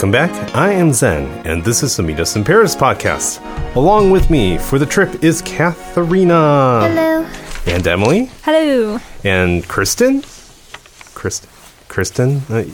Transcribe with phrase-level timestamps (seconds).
[0.00, 0.54] Welcome back.
[0.56, 3.38] I am Zen, and this is the Meet Us in Paris podcast.
[3.76, 6.88] Along with me for the trip is Katharina.
[6.88, 7.28] Hello.
[7.66, 8.30] And Emily.
[8.42, 8.98] Hello.
[9.24, 10.22] And Kristen.
[11.12, 11.50] Kristen.
[11.88, 12.40] Kristen?
[12.48, 12.64] Uh,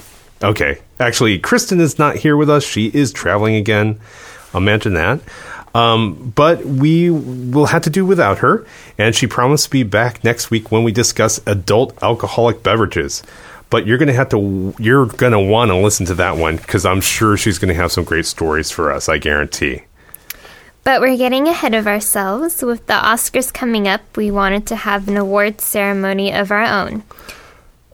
[0.41, 0.79] okay.
[1.01, 2.63] Actually, Kristen is not here with us.
[2.63, 3.99] She is traveling again.
[4.55, 5.19] Imagine that.
[5.75, 8.65] Um, but we will have to do without her,
[8.99, 13.25] and she promised to be back next week when we discuss adult alcoholic beverages.
[13.69, 16.57] But you're going to have to, you're going to want to listen to that one
[16.57, 19.83] because I'm sure she's going to have some great stories for us, I guarantee.
[20.85, 22.63] But we're getting ahead of ourselves.
[22.63, 27.03] With the Oscars coming up, we wanted to have an awards ceremony of our own.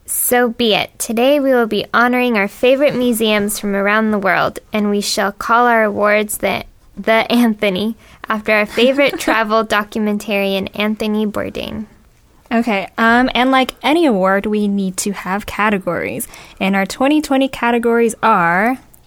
[0.04, 0.98] So be it.
[0.98, 5.32] Today we will be honoring our favorite museums from around the world, and we shall
[5.32, 6.66] call our awards the,
[6.98, 7.96] the Anthony,
[8.28, 11.86] after our favorite travel documentarian, Anthony Bourdain.
[12.52, 16.28] Okay, um, and like any award, we need to have categories.
[16.60, 18.78] And our 2020 categories are.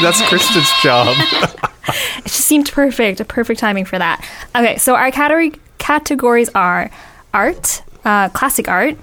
[0.00, 1.16] That's Kristen's job.
[1.86, 4.26] It just seemed perfect, a perfect timing for that.
[4.56, 6.90] Okay, so our category categories are
[7.34, 8.96] art, uh, classic art,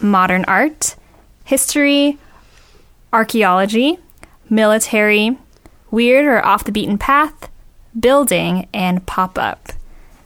[0.00, 0.96] modern art,
[1.44, 2.18] history,
[3.12, 3.98] archaeology,
[4.48, 5.36] military,
[5.90, 7.50] weird or off the beaten path,
[7.98, 9.72] building, and pop up.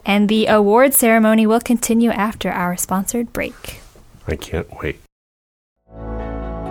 [0.05, 3.81] And the award ceremony will continue after our sponsored break.
[4.29, 5.01] I can't wait.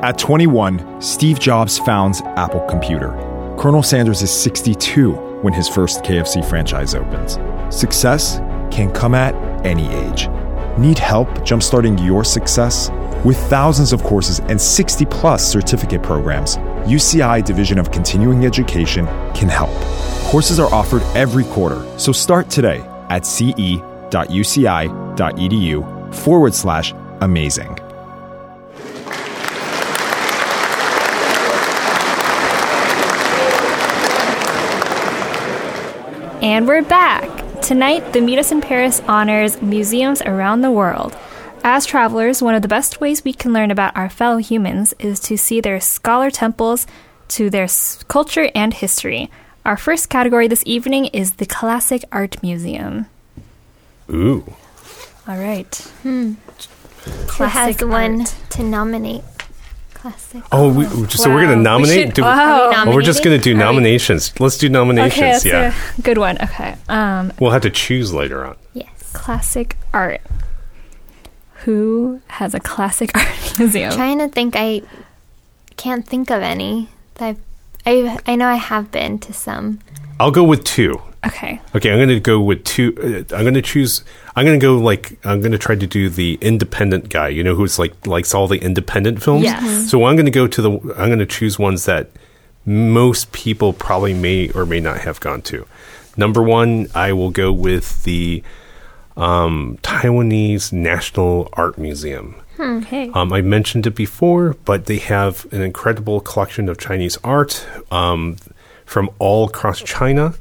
[0.01, 3.09] At 21, Steve Jobs founds Apple Computer.
[3.57, 7.39] Colonel Sanders is 62 when his first KFC franchise opens.
[7.75, 8.39] Success
[8.71, 9.33] can come at
[9.66, 10.27] any age.
[10.77, 12.91] Need help jumpstarting your success?
[13.23, 19.50] With thousands of courses and 60 plus certificate programs, UCI Division of Continuing Education can
[19.50, 19.73] help.
[20.30, 23.73] Courses are offered every quarter, so start today at ce.uci.edu
[26.13, 27.75] forward slash amazing.
[36.44, 37.62] And we're back.
[37.63, 41.17] Tonight, the Meet Us in Paris honors museums around the world.
[41.68, 45.20] As travelers, one of the best ways we can learn about our fellow humans is
[45.22, 46.86] to see their scholar temples
[47.30, 47.68] to their
[48.08, 49.31] culture and history.
[49.66, 53.08] Our first category this evening is the Classic Art Museum.
[54.12, 54.46] Ooh.
[55.28, 55.76] All right.
[56.03, 56.36] Who
[57.40, 59.24] has one to nominate?
[59.96, 60.44] Classic.
[60.52, 61.58] Oh, we, so we're going to Wow.
[61.58, 62.06] We nominate?
[62.09, 62.70] should- Do- wow.
[62.86, 64.40] We Oh, we're just going to do Are we- nominations.
[64.40, 65.42] Let's do nominations.
[65.44, 65.74] Okay, yeah.
[65.97, 66.38] a good one.
[66.40, 66.76] Okay.
[66.90, 68.56] Um, We'll have to choose later on.
[68.76, 68.88] Yes.
[69.14, 70.22] classic art.
[71.66, 73.92] Who has a classic art museum?
[73.92, 74.56] I'm trying to think.
[74.58, 74.81] I
[75.78, 76.90] can't think of any.
[77.20, 77.36] I,
[77.86, 79.80] I, I know I have been to some.
[80.20, 81.02] I'll go with two.
[81.26, 81.59] Okay.
[81.76, 82.94] Okay, I'm going to go with two.
[83.30, 84.03] Uh, I'm going to choose.
[84.36, 87.30] I'm going to go like I'm going to try to do the independent guy.
[87.30, 89.44] You know, who's like likes all the independent films.
[89.44, 89.64] Yes.
[89.64, 89.90] Mhm.
[89.90, 90.72] So I'm going to go to the.
[90.72, 92.09] I'm going to choose ones that
[92.66, 95.66] most people probably may or may not have gone to.
[96.16, 98.44] Number one, I will go with the
[99.18, 102.36] um, Taiwanese National Art Museum.
[102.59, 103.09] Okay.
[103.09, 108.38] Um, I mentioned it before, but they have an incredible collection of Chinese art um,
[108.86, 110.34] from all across China,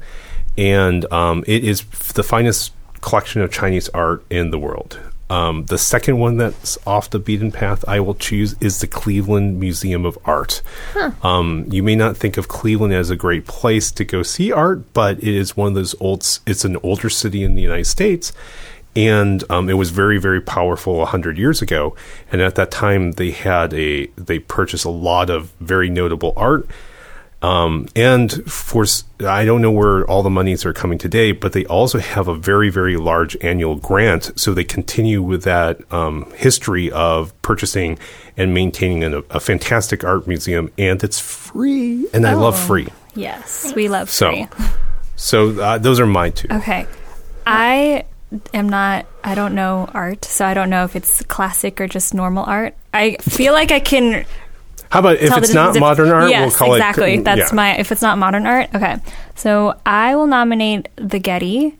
[0.57, 2.71] and um, it is f- the finest
[3.01, 4.97] collection of Chinese art in the world.
[5.29, 9.59] Um, the second one that's off the beaten path I will choose is the Cleveland
[9.59, 10.61] Museum of Art.
[11.23, 14.93] Um, you may not think of Cleveland as a great place to go see art,
[14.93, 16.21] but it is one of those old.
[16.45, 18.33] It's an older city in the United States,
[18.95, 21.95] and um, it was very very powerful 100 years ago
[22.31, 26.67] and at that time they had a they purchased a lot of very notable art
[27.41, 31.51] um, and for s- i don't know where all the monies are coming today but
[31.53, 36.31] they also have a very very large annual grant so they continue with that um,
[36.35, 37.97] history of purchasing
[38.37, 42.67] and maintaining an, a fantastic art museum and it's free and i love Oh.
[42.67, 42.87] free
[43.17, 44.47] Yes, we love so free.
[45.15, 46.85] so uh, those are my two Okay.
[47.47, 48.03] I
[48.53, 52.13] am not, I don't know art, so I don't know if it's classic or just
[52.13, 52.75] normal art.
[52.93, 54.25] I feel like I can.
[54.95, 57.15] How about if it's not modern art yes, we'll call exactly.
[57.15, 57.55] it That's yeah.
[57.55, 58.73] my, if it's not modern art.
[58.73, 58.97] Okay.
[59.35, 61.75] So I will nominate the Getty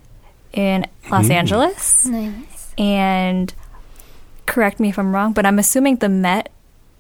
[0.52, 2.06] in Los Angeles.
[2.06, 2.74] Nice.
[2.78, 3.54] And
[4.46, 6.50] correct me if I'm wrong, but I'm assuming the Met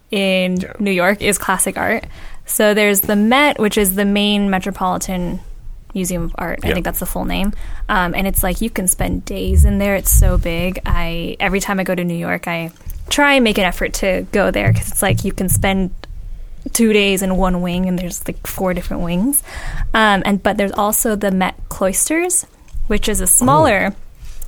[0.10, 0.74] in Yeah.
[0.80, 2.06] New York is classic art.
[2.46, 5.42] So there's the Met, which is the main metropolitan
[5.94, 6.60] Museum of Art.
[6.64, 7.54] I think that's the full name.
[7.90, 9.96] Um, and it's like you can spend days in there.
[9.96, 10.80] It's so big.
[10.86, 12.72] I every time I go to New York, I
[13.10, 15.92] try and make an effort to go there because it's like you can spend
[16.76, 19.42] two days in one wing, and there's like four different wings.
[19.94, 22.46] Um, and but there's also the Met Cloisters,
[22.88, 23.96] which is a smaller.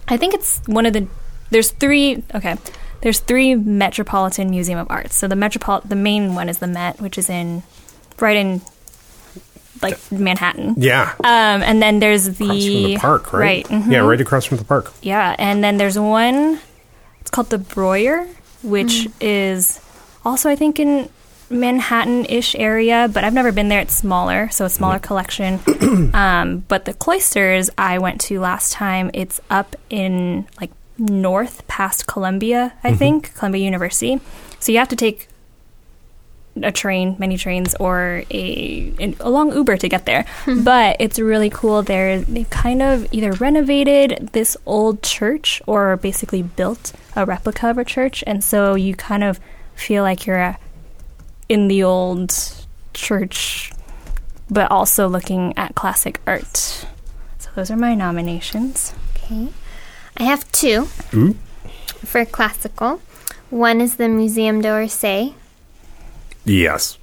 [0.08, 1.08] I think it's one of the.
[1.50, 2.24] There's three.
[2.36, 2.58] Okay,
[3.02, 5.16] there's three Metropolitan Museum of Arts.
[5.16, 7.64] So the Metropol, the main one is the Met, which is in
[8.20, 8.62] right in
[9.82, 10.76] like Manhattan.
[10.78, 11.14] Yeah.
[11.24, 13.66] Um, and then there's the, the park, right?
[13.68, 13.92] mhm.
[13.92, 14.92] Yeah, right across from the park.
[15.02, 16.60] Yeah, and then there's one.
[17.22, 18.28] It's called the Breuer,
[18.64, 19.80] which is
[20.26, 21.10] also I think in
[21.50, 23.80] Manhattan-ish area, but I've never been there.
[23.80, 25.60] It's smaller, so a smaller collection.
[26.14, 32.08] um, but the cloisters I went to last time, it's up in like north past
[32.08, 34.20] Columbia, I think, Columbia University.
[34.60, 35.28] So you have to take
[36.64, 40.26] a train, many trains, or a, a long Uber to get there.
[40.64, 41.84] but it's really cool.
[41.84, 47.78] There, they kind of either renovated this old church or basically built a replica of
[47.78, 49.40] a church, and so you kind of
[49.76, 50.56] feel like you're uh,
[51.50, 52.34] in the old
[52.94, 53.72] church,
[54.50, 56.58] but also looking at classic art.
[56.58, 58.94] So those are my nominations.
[59.16, 59.50] Okay.
[60.18, 61.36] I have two Ooh.
[62.04, 63.02] for classical.
[63.50, 65.34] One is the Museum d'Orsay.
[66.44, 66.98] Yes.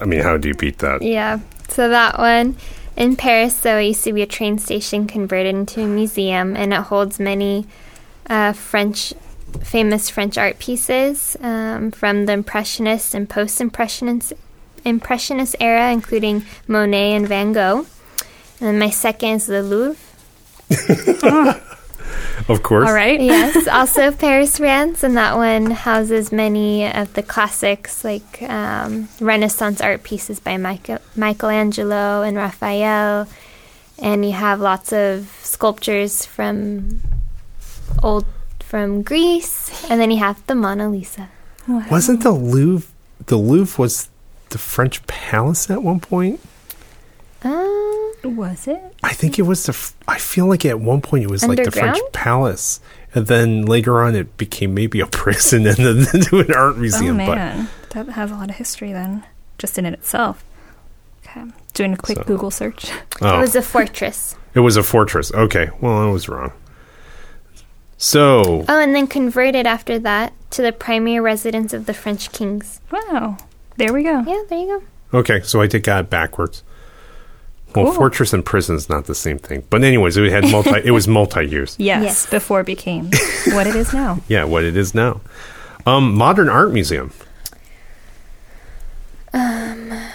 [0.00, 1.02] I mean, how do you beat that?
[1.02, 1.40] Yeah.
[1.68, 2.56] So that one
[2.96, 6.72] in Paris, so it used to be a train station converted into a museum, and
[6.72, 7.66] it holds many
[8.28, 9.12] uh, French,
[9.62, 14.32] famous French art pieces um, from the Impressionist and Post-Impressionist
[14.84, 17.86] Impressionist era, including Monet and Van Gogh.
[18.60, 19.96] And then my second is the Louvre.
[22.48, 22.86] Of course.
[22.86, 23.20] All right.
[23.20, 29.80] yes, also Paris, France, and that one houses many of the classics like um, Renaissance
[29.80, 33.28] art pieces by Michael, Michelangelo and Raphael,
[33.98, 37.00] and you have lots of sculptures from
[38.02, 38.26] old
[38.74, 41.28] from Greece, and then you have the Mona Lisa.
[41.68, 42.88] Wasn't the Louvre
[43.26, 44.08] the Louvre was
[44.48, 46.40] the French palace at one point?
[47.44, 48.82] Um, Was it?
[49.04, 49.92] I think it was the.
[50.08, 52.80] I feel like at one point it was like the French palace,
[53.14, 57.14] and then later on it became maybe a prison and then into an art museum.
[57.20, 57.38] Oh museum.
[57.38, 59.22] man, that has a lot of history then,
[59.56, 60.42] just in it itself.
[61.24, 61.44] Okay,
[61.74, 62.90] doing a quick So- Google search.
[63.22, 64.34] oh, It was a fortress.
[64.52, 65.32] it was a fortress.
[65.32, 66.50] Okay, well I was wrong.
[67.96, 72.80] So Oh, and then converted after that to the primary residence of the French kings.
[72.90, 73.38] Wow,
[73.76, 74.20] there we go.
[74.26, 74.80] Yeah, there you
[75.12, 75.18] go.
[75.20, 76.62] okay, so I did got it backwards.
[77.74, 77.94] Well, Cool.
[77.94, 79.64] fortress and prison is not the same thing.
[79.68, 80.80] But anyways, it had multi.
[80.84, 81.76] it was multi-use.
[81.78, 82.26] Yes, Yes.
[82.30, 83.06] before it became
[83.48, 84.20] what it is now.
[84.28, 85.20] Yeah, what it is now.
[85.86, 87.10] Um, modern art museum.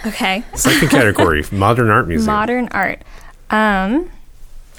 [0.05, 2.27] Okay, Second category, modern art museum.
[2.27, 3.01] modern art.
[3.49, 4.09] Um,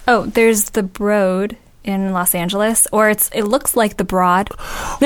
[0.08, 4.50] oh, there's the Broad in Los Angeles, or it's it looks like the Broad.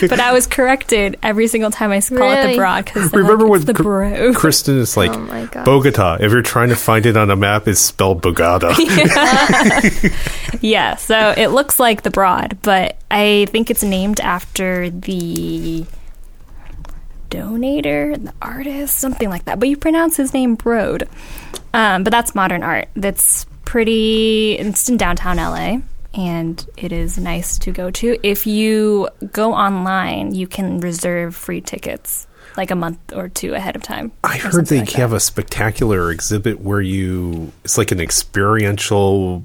[0.00, 3.50] but I was corrected every single time I call it the Broad because Remember like,
[3.50, 4.34] when the Cr- Broad.
[4.36, 5.64] Kristen is like Oh my gosh.
[5.64, 6.18] Bogota.
[6.20, 8.74] If you're trying to find it on a map, it's spelled Bogota.
[10.60, 15.86] Yeah, so it looks like the Broad, but I think it's named after the
[17.30, 19.60] donator, the artist, something like that.
[19.60, 21.08] But you pronounce his name Broad.
[21.74, 22.88] Um, but that's modern art.
[22.96, 24.54] That's pretty.
[24.54, 25.80] It's in downtown LA,
[26.14, 28.18] and it is nice to go to.
[28.22, 32.26] If you go online, you can reserve free tickets
[32.56, 34.10] like a month or two ahead of time.
[34.24, 35.16] I heard they like have that.
[35.16, 39.44] a spectacular exhibit where you it's like an experiential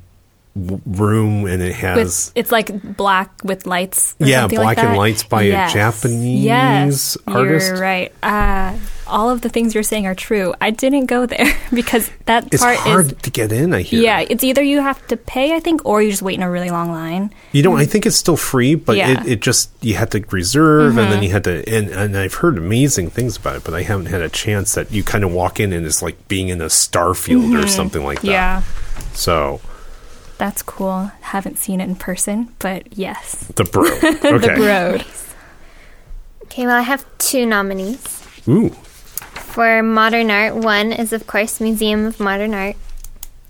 [0.55, 4.15] w- room and it has With, it's like black with lights.
[4.19, 7.67] Yeah, black like and lights by a Japanese yes, artist.
[7.71, 8.11] You're right.
[8.23, 10.53] Uh, all of the things you're saying are true.
[10.61, 13.13] I didn't go there because that it's part hard is.
[13.23, 13.73] to get in.
[13.73, 14.01] I hear.
[14.01, 16.49] Yeah, it's either you have to pay, I think, or you just wait in a
[16.49, 17.33] really long line.
[17.51, 19.13] You know, I think it's still free, but Yeah.
[19.15, 19.27] Mm-hmm.
[19.27, 21.67] it, it just you had to reserve, and then you had to.
[21.69, 24.91] And, and I've heard amazing things about it, but I haven't had a chance that
[24.91, 28.03] you kind of walk in and it's like being in a star field or something
[28.03, 28.27] like that.
[28.63, 29.01] Mm-hmm.
[29.01, 29.59] Yeah, So
[30.37, 31.11] that's cool.
[31.21, 33.83] Haven't seen it in person, but yes, the bro.
[34.35, 34.55] Okay.
[34.55, 35.05] the road.
[36.45, 38.23] Okay, well, I have two nominees.
[38.47, 38.69] Ooh.
[39.33, 42.75] For modern art, one is, of course, Museum of Modern Art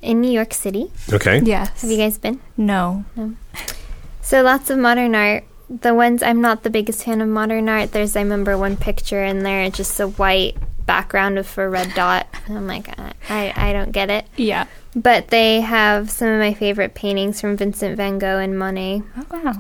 [0.01, 0.91] in New York City.
[1.11, 1.41] Okay.
[1.43, 1.81] Yes.
[1.81, 2.39] Have you guys been?
[2.57, 3.03] No.
[3.15, 3.35] No.
[4.21, 5.43] So lots of modern art.
[5.69, 7.91] The ones I'm not the biggest fan of modern art.
[7.93, 12.27] There's I remember one picture in there, just a white background with a red dot.
[12.47, 14.25] I'm like, I, I I don't get it.
[14.35, 14.67] Yeah.
[14.95, 19.01] But they have some of my favorite paintings from Vincent Van Gogh and Monet.
[19.17, 19.53] Oh wow.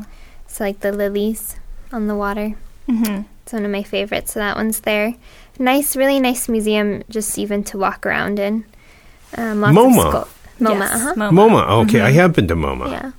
[0.47, 1.55] So like the lilies
[1.91, 2.53] on the water.
[2.87, 4.33] hmm It's one of my favorites.
[4.33, 5.15] So that one's there.
[5.57, 8.65] Nice, really nice museum, just even to walk around in.
[9.35, 10.05] Um, lots MoMA.
[10.05, 10.79] Of sculpt- MoMA.
[10.79, 11.13] Yes, uh-huh.
[11.15, 11.31] MoMA.
[11.49, 11.69] MoMA.
[11.85, 12.91] Okay, I have been to MoMA.
[12.91, 13.11] Yeah.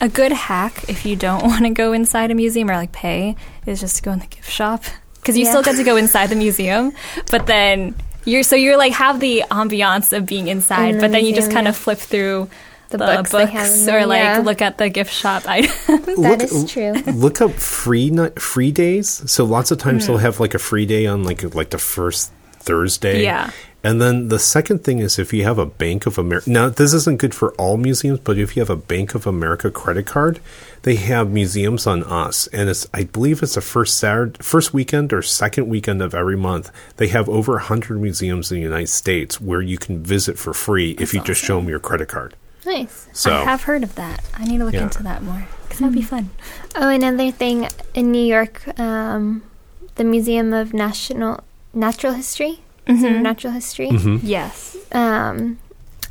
[0.00, 3.36] A good hack if you don't want to go inside a museum or like pay
[3.66, 4.82] is just to go in the gift shop
[5.16, 5.50] because you Yeah.
[5.50, 6.92] still get to go inside the museum,
[7.30, 11.12] but then you're so you're like have the ambiance of being inside, In the but
[11.12, 11.70] then you just kind yeah.
[11.70, 12.48] of flip through
[12.92, 14.38] the, the books, books, they have in or like yeah.
[14.38, 15.74] look at the gift shop items.
[15.86, 16.92] That is true.
[17.12, 19.30] Look up free ni- free days.
[19.30, 20.22] So lots of times they'll hmm.
[20.24, 23.22] have like a free day on like like the first Thursday.
[23.22, 23.50] Yeah.
[23.84, 26.48] And then the second thing is if you have a Bank of America.
[26.48, 29.70] Now this isn't good for all museums, but if you have a Bank of America
[29.72, 30.38] credit card,
[30.82, 35.12] they have museums on us, and it's I believe it's the first Saturday, first weekend
[35.12, 36.70] or second weekend of every month.
[36.96, 40.92] They have over hundred museums in the United States where you can visit for free
[40.98, 42.34] if you just show them your credit card.
[42.64, 43.08] Nice.
[43.12, 44.24] So I have heard of that.
[44.34, 44.84] I need to look Yeah.
[44.84, 46.30] into that more because that'd be fun.
[46.76, 49.42] Oh, another thing in New York, um,
[49.96, 51.42] the Museum of National
[51.74, 53.16] Natural History, Museum mm-hmm.
[53.18, 53.88] of Natural History.
[53.88, 54.26] Mm-hmm.
[54.26, 54.76] Yes.
[54.92, 55.58] Um,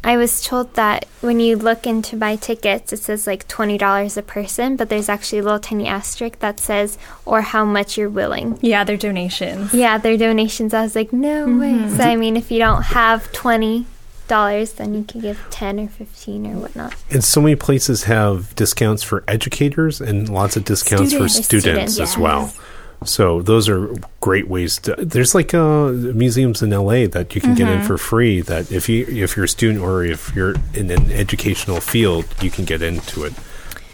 [0.04, 4.18] I was told that when you look into buy tickets, it says like twenty dollars
[4.18, 8.10] a person, but there's actually a little tiny asterisk that says or how much you're
[8.10, 8.58] willing.
[8.62, 9.74] Yeah, they're donations.
[9.74, 10.74] Yeah, they're donations.
[10.74, 11.74] I was like, no way.
[11.74, 11.98] Mm-hmm.
[11.98, 13.86] So I mean, if you don't have twenty
[14.28, 16.96] dollars, then you can give ten or fifteen or whatnot.
[17.12, 21.46] And so many places have discounts for educators and lots of discounts for Students.
[21.46, 22.24] students, Students, as yeah.
[22.24, 22.54] well.
[23.04, 23.90] So those are
[24.20, 24.96] great ways to.
[24.98, 28.42] There's like uh, museums in LA that you can get in for free.
[28.42, 32.52] That if you if you're a student or if you're in an educational field, you
[32.52, 33.34] can get into it.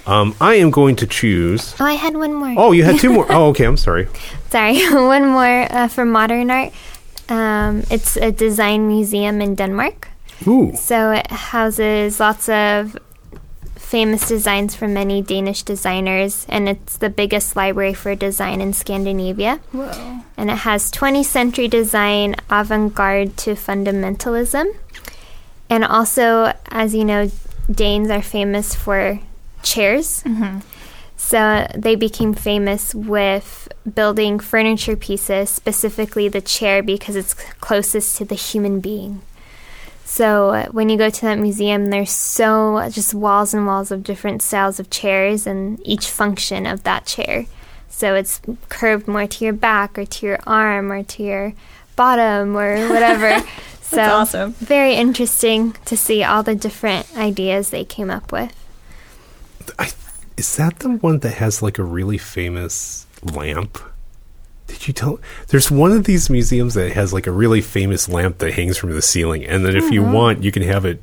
[0.05, 1.75] Um, I am going to choose.
[1.79, 2.53] Oh, I had one more.
[2.57, 3.25] Oh, you had two more.
[3.31, 3.65] Oh, okay.
[3.65, 4.07] I'm sorry.
[4.49, 6.71] Sorry, one more uh, for modern art.
[7.29, 10.07] Um, it's a design museum in Denmark.
[10.47, 12.95] Ooh, So it houses lots of
[13.87, 19.61] famous designs from many Danish designers, and it's the biggest library for design in Scandinavia.
[19.71, 20.23] Whoa.
[20.35, 24.75] And it has 20th century design, avant garde to functionalism.
[25.69, 27.31] And also, as you know,
[27.71, 29.21] Danes are famous for
[29.63, 30.21] chairs.
[30.23, 30.59] Mm-hmm.
[31.15, 38.25] So they became famous with building furniture pieces, specifically the chair, because it's closest to
[38.25, 39.21] the human being.
[40.07, 44.03] So uh, when you go to that museum, there's so just walls and walls of
[44.03, 47.45] different styles of chairs and each function of that chair.
[47.89, 51.53] So it's curved more to your back or to your arm or to your
[51.97, 53.45] bottom or whatever.
[53.81, 54.53] so awesome.
[54.53, 58.55] very interesting to see all the different ideas they came up with.
[59.77, 59.91] I,
[60.37, 63.77] is that the one that has like a really famous lamp?
[64.67, 65.19] Did you tell?
[65.47, 68.91] There's one of these museums that has like a really famous lamp that hangs from
[68.91, 71.01] the ceiling, and then if you want, you can have it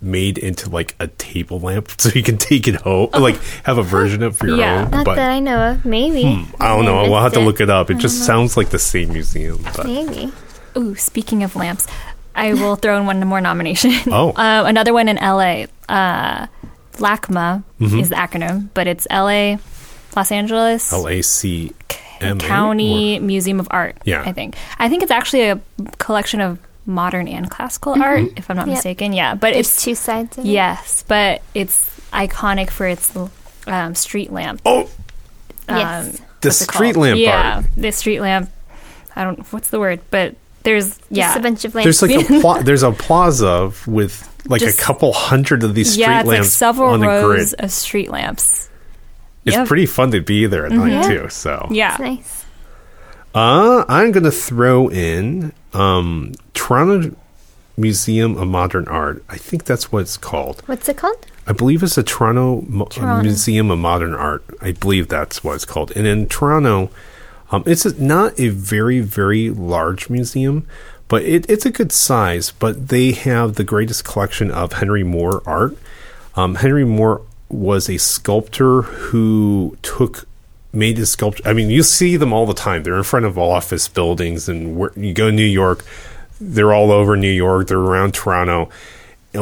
[0.00, 3.82] made into like a table lamp, so you can take it home, like have a
[3.84, 4.84] version of for your Yeah.
[4.84, 4.90] own.
[4.90, 5.84] Not but that I know of.
[5.84, 6.24] Maybe.
[6.60, 6.98] I don't know.
[6.98, 7.88] I We'll have to look it up.
[7.90, 9.60] It just sounds like the same museum.
[9.76, 10.32] But Maybe.
[10.76, 11.86] Ooh, speaking of lamps,
[12.34, 13.92] I will throw in one more nomination.
[14.10, 14.30] Oh.
[14.30, 15.66] uh, another one in LA.
[15.88, 16.46] Uh,
[16.94, 19.56] LACMA is the acronym, but it's LA,
[20.16, 21.06] Los Angeles L
[22.22, 23.96] A C M A, County Museum of Art.
[24.04, 24.22] Yeah.
[24.24, 24.56] I think.
[24.78, 25.60] I think it's actually a
[25.98, 28.74] collection of modern and classical art, if I'm not Yep.
[28.76, 29.12] mistaken.
[29.12, 30.48] Yeah, but There's it's two sides of it.
[30.48, 33.12] yes, but it's iconic for its
[33.66, 34.60] um, street lamp.
[34.64, 34.88] or-
[35.68, 36.18] oh, Yes.
[36.20, 37.66] um, the street lamp yeah, art.
[37.76, 38.50] the street lamp.
[39.14, 39.40] I don't.
[39.52, 40.00] What's the word?
[40.10, 41.84] But there's yeah, Just a bunch of lamps.
[42.00, 45.92] There's like a pla- there's a plaza with like Just- a couple hundred of these
[45.92, 47.64] street yeah, it's like lamps several on rows grid.
[47.64, 48.68] of street lamps.
[49.44, 49.66] It's Yep.
[49.68, 51.28] pretty fun to be there at night too.
[51.28, 52.44] So Yeah, It's nice.
[53.34, 57.16] Uh, I'm going to throw in um, Toronto
[57.78, 59.24] Museum of Modern Art.
[59.28, 60.62] I think that's what it's called.
[60.66, 61.26] What's it called?
[61.46, 63.22] I believe it's the Toronto, Mo- uh, Toronto.
[63.22, 64.44] Museum of Modern Art.
[64.60, 65.92] I believe that's what it's called.
[65.96, 66.90] And in Toronto,
[67.50, 70.66] um, it's a, not a very, very large museum,
[71.08, 72.52] but it, it's a good size.
[72.52, 75.76] But they have the greatest collection of Henry Moore art.
[76.36, 77.22] Um, Henry Moore
[77.52, 80.26] was a sculptor who took
[80.72, 81.42] made his sculpture.
[81.46, 82.82] I mean, you see them all the time.
[82.82, 85.84] They're in front of office buildings, and where, you go to New York,
[86.40, 87.68] they're all over New York.
[87.68, 88.70] They're around Toronto.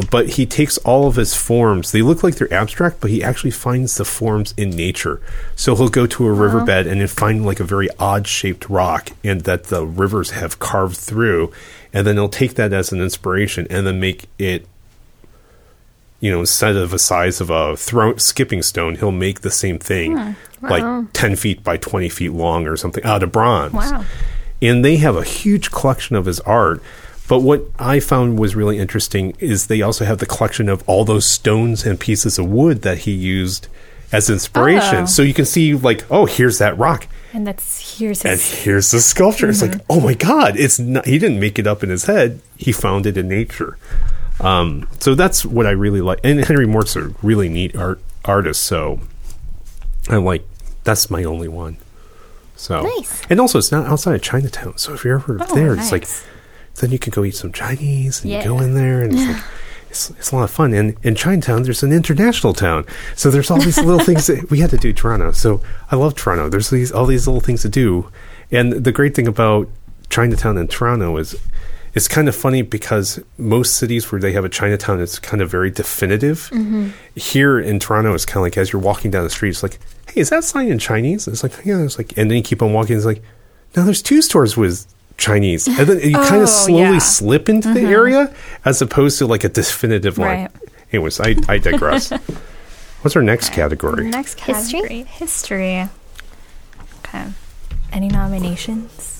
[0.09, 1.91] But he takes all of his forms.
[1.91, 5.19] They look like they're abstract, but he actually finds the forms in nature.
[5.55, 6.41] So he'll go to a uh-huh.
[6.41, 10.59] riverbed and then find like a very odd shaped rock, and that the rivers have
[10.59, 11.51] carved through,
[11.93, 14.65] and then he'll take that as an inspiration and then make it
[16.21, 19.79] you know, instead of a size of a throw skipping stone, he'll make the same
[19.79, 23.73] thing, hmm, like ten feet by twenty feet long or something, out of bronze.
[23.73, 24.05] Wow.
[24.61, 26.81] And they have a huge collection of his art.
[27.27, 31.05] But what I found was really interesting is they also have the collection of all
[31.05, 33.67] those stones and pieces of wood that he used
[34.11, 35.03] as inspiration.
[35.03, 35.05] Oh.
[35.05, 38.99] So you can see, like, oh, here's that rock, and that's here's and here's the
[38.99, 39.49] sculpture.
[39.49, 39.85] It's like, mm-hmm.
[39.89, 41.05] oh my god, it's not.
[41.05, 42.41] He didn't make it up in his head.
[42.57, 43.77] He found it in nature.
[44.41, 46.19] Um, so that's what I really like.
[46.23, 48.63] And Henry Moore's a really neat art artist.
[48.63, 48.99] So
[50.09, 50.45] I'm like.
[50.83, 51.77] That's my only one.
[52.55, 53.21] So Nice.
[53.29, 54.79] And also, it's not outside of Chinatown.
[54.79, 56.07] So if you're ever Oh, there, it's like
[56.79, 59.43] then you can go eat some Chinese and you go in there and it's like
[59.91, 60.73] it's, it's a lot of fun.
[60.73, 64.59] And in Chinatown, there's an international town, so there's all these little things that we
[64.59, 65.33] had to do Toronto.
[65.33, 66.49] So I love Toronto.
[66.49, 68.09] There's these all these little things to do,
[68.49, 69.69] and the great thing about
[70.09, 71.35] Chinatown in Toronto is
[71.93, 75.49] it's kind of funny because most cities where they have a Chinatown, it's kind of
[75.49, 76.49] very definitive.
[76.51, 76.89] Mm-hmm.
[77.15, 79.79] Here in Toronto, it's kind of like as you're walking down the street, it's like,
[80.09, 81.27] hey, is that sign in Chinese?
[81.27, 83.21] It's like, yeah, it's like, and then you keep on walking, it's like,
[83.75, 84.85] now there's two stores with
[85.17, 86.97] Chinese, and then you kind Oh, of slowly yeah.
[86.99, 87.89] slip into the mm-hmm.
[87.93, 90.43] area as opposed to like a definitive line.
[90.43, 90.51] Right.
[90.93, 92.09] Anyways, I, I digress.
[93.01, 94.09] What's our next category?
[94.09, 94.79] Next History?
[94.81, 95.89] category, history.
[96.99, 97.27] Okay.
[97.91, 99.10] Any nominations?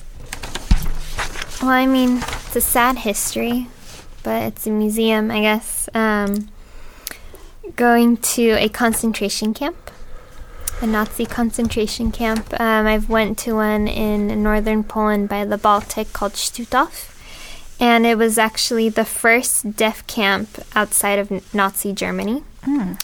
[1.62, 3.68] Well, I mean, it's a sad history,
[4.24, 5.88] but it's a museum, I guess.
[5.94, 6.50] Um,
[7.76, 9.92] going to a concentration camp,
[10.82, 12.60] a Nazi concentration camp.
[12.60, 17.16] Um, I've went to one in northern Poland by the Baltic called Stutthof,
[17.80, 22.44] and it was actually the first death camp outside of Nazi Germany.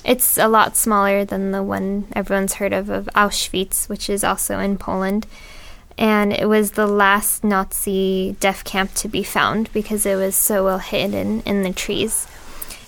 [0.04, 4.58] It's a lot smaller than the one everyone's heard of of Auschwitz, which is also
[4.58, 5.28] in Poland
[5.98, 10.66] and it was the last Nazi death camp to be found because it was so
[10.66, 12.28] well hidden in the trees.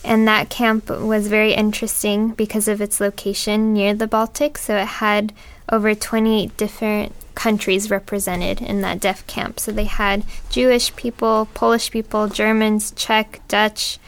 [0.03, 4.87] And that camp was very interesting because of its location near the Baltic, so it
[4.87, 5.33] had
[5.71, 9.59] over 28 different countries represented in that death camp.
[9.59, 13.99] So they had Jewish people, Polish people, Germans, Czech, Dutch,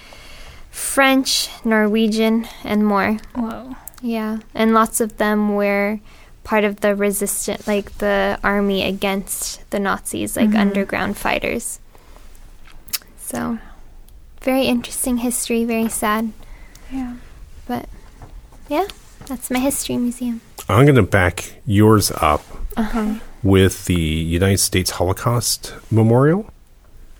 [0.69, 3.19] French, Norwegian, and more.
[3.35, 3.75] Whoa.
[4.01, 5.99] Yeah, and lots of them were
[6.43, 11.79] part of the resistant, like the army against the Nazis, like underground fighters.
[13.19, 13.59] So,
[14.41, 16.31] very interesting history, very sad,
[16.91, 17.15] Yeah.
[17.67, 17.87] but
[18.69, 18.87] yeah,
[19.27, 20.41] that's my history museum.
[20.67, 22.43] I'm going to back yours up
[22.77, 23.15] Uh-huh.
[23.43, 26.49] with the United States Holocaust Memorial.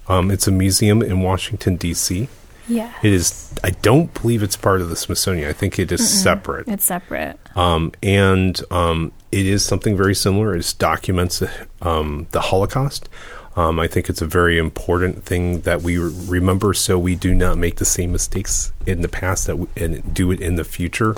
[0.08, 2.28] Um, it's a museum in Washington, D.C.
[2.72, 2.94] Yeah.
[3.04, 5.50] It is, I don't believe it's part of the Smithsonian.
[5.50, 6.68] I think it is separate.
[6.68, 7.38] It's separate.
[7.56, 10.56] Um, and um, it is something very similar.
[10.56, 11.44] It documents
[11.82, 13.10] um, the Holocaust.
[13.58, 17.36] Um, I think it's a very important thing that we re- remember so we do
[17.36, 20.64] not make the same mistakes in the past that we, and do it in the
[20.64, 21.16] future.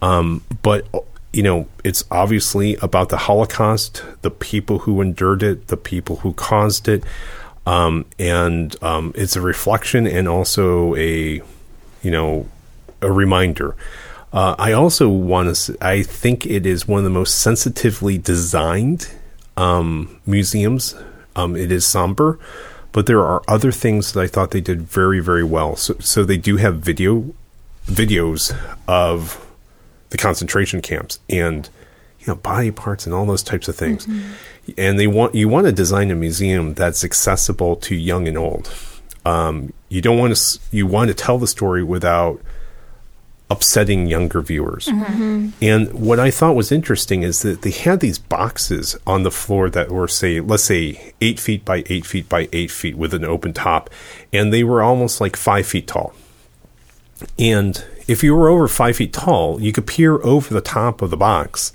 [0.00, 0.88] Um, but
[1.34, 6.32] you know, it's obviously about the Holocaust, the people who endured it, the people who
[6.32, 7.04] caused it,
[7.66, 11.42] um, and um, it's a reflection and also a
[12.02, 12.48] you know
[13.02, 13.76] a reminder.
[14.32, 15.76] Uh, I also want to.
[15.80, 19.10] I think it is one of the most sensitively designed
[19.56, 20.94] um, museums.
[21.34, 22.38] Um, it is somber,
[22.92, 25.76] but there are other things that I thought they did very, very well.
[25.76, 27.34] So, so they do have video
[27.86, 28.56] videos
[28.88, 29.44] of
[30.10, 31.68] the concentration camps and
[32.26, 34.06] you know body parts and all those types of things.
[34.06, 34.72] Mm-hmm.
[34.76, 38.72] And they want you want to design a museum that's accessible to young and old.
[39.24, 40.60] Um, you don't want to.
[40.70, 42.40] You want to tell the story without
[43.48, 44.86] upsetting younger viewers.
[44.86, 45.02] Mm-hmm.
[45.04, 45.48] Mm-hmm.
[45.62, 49.70] And what I thought was interesting is that they had these boxes on the floor
[49.70, 53.24] that were, say, let's say eight feet by eight feet by eight feet with an
[53.24, 53.88] open top,
[54.32, 56.12] and they were almost like five feet tall.
[57.38, 61.10] And if you were over five feet tall, you could peer over the top of
[61.10, 61.72] the box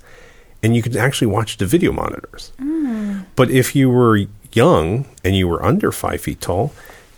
[0.62, 2.52] and you could actually watch the video monitors.
[3.36, 6.72] But if you were young and you were under five feet tall,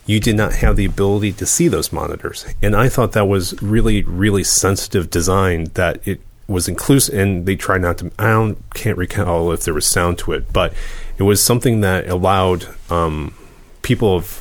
[0.06, 2.46] you did not have the ability to see those monitors.
[2.62, 7.56] And I thought that was really, really sensitive design that it was inclusive and they
[7.56, 10.74] tried not to I don't can't recall if there was sound to it, but
[11.16, 13.34] it was something that allowed um,
[13.82, 14.40] people of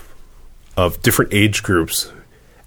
[0.76, 2.12] of different age groups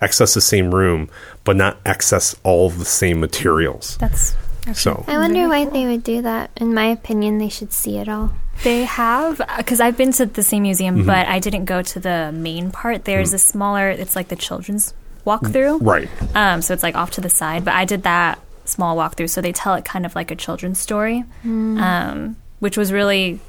[0.00, 1.10] access the same room
[1.44, 3.96] but not access all the same materials.
[3.98, 4.34] That's
[4.74, 6.50] So I wonder why they would do that.
[6.56, 8.32] In my opinion, they should see it all.
[8.64, 11.06] They have because I've been to the same museum, Mm-hmm.
[11.06, 13.04] but I didn't go to the main part.
[13.04, 13.88] There's a smaller.
[13.90, 14.92] It's like the children's
[15.26, 16.08] walkthrough, right.
[16.34, 17.64] Um, so it's like off to the side.
[17.64, 20.78] But I did that small walkthrough, so they tell it kind of like a children's
[20.80, 23.40] story, um, which was really.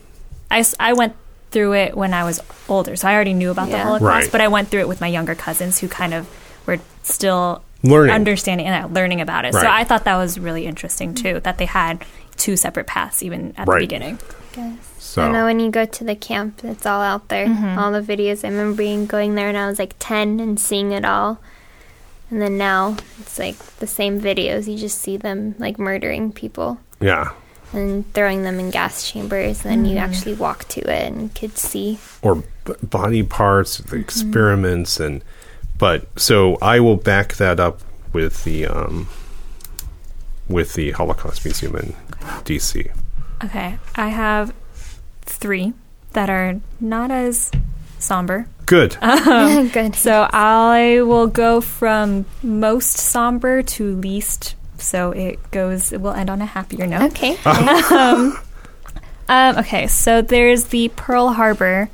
[0.51, 1.15] I I went
[1.51, 4.03] through it when I was older, so I already knew about the Holocaust.
[4.03, 4.32] Right.
[4.32, 6.27] But I went through it with my younger cousins, who kind of
[6.65, 8.13] were still Learning.
[8.13, 9.54] understanding and uh, learning about it.
[9.54, 12.04] So I thought that was really interesting too, that they had
[12.36, 13.80] two separate paths even at Right.
[13.80, 14.20] the beginning.
[14.54, 14.94] Guess.
[15.00, 17.48] So I know when you go to the camp, it's all out there.
[17.48, 17.80] Mm-hmm.
[17.80, 18.44] All the videos.
[18.44, 21.40] I remember being going there when I was like 10 and seeing it all.
[22.30, 24.68] And then now it's like the same videos.
[24.68, 27.32] You just see them like murdering people yeah.
[27.72, 29.63] and throwing them in gas chambers.
[29.63, 30.12] And then you mm-hmm.
[30.12, 32.00] actually walk to it and could see.
[32.22, 34.02] or b- body parts, the mm-hmm.
[34.02, 35.24] experiments, and
[35.78, 37.82] but so I will back that up
[38.13, 39.10] with the um,
[40.48, 41.96] with the Holocaust Museum in
[42.44, 42.92] DC.
[43.44, 44.54] Okay, I have
[45.22, 45.74] three
[46.13, 47.52] that are not as
[48.00, 48.48] somber.
[48.66, 48.98] Good.
[49.02, 49.96] Good.
[49.96, 54.56] So I will go from most somber to least.
[54.80, 55.92] So it goes.
[55.92, 57.12] It will end on a happier note.
[57.13, 57.38] Okay.
[59.30, 61.90] Um, okay, so there's the Pearl Harbor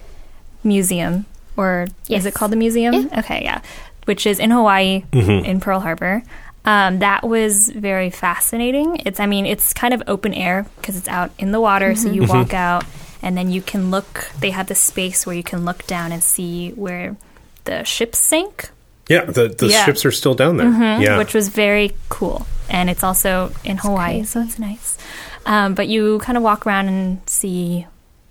[0.63, 1.25] Museum,
[1.57, 2.21] or Yes.
[2.21, 3.09] is it called the museum?
[3.17, 3.61] Okay, yeah,
[4.05, 6.23] which is in Hawaii, in Pearl Harbor.
[6.65, 9.01] Um, that was very fascinating.
[9.05, 12.09] It's, I mean, it's kind of open air because it's out in the water, so
[12.09, 12.85] you walk out
[13.21, 14.29] and then you can look.
[14.39, 17.17] They have this space where you can look down and see where
[17.65, 18.69] the ships sank,
[19.09, 19.83] Yeah, the, the Yeah.
[19.85, 20.69] ships are still down there.
[21.01, 21.17] Yeah.
[21.17, 22.45] which was very cool.
[22.69, 24.97] And it's also in Hawaii, so it's nice.
[25.45, 27.85] Um, but you kind of walk around and see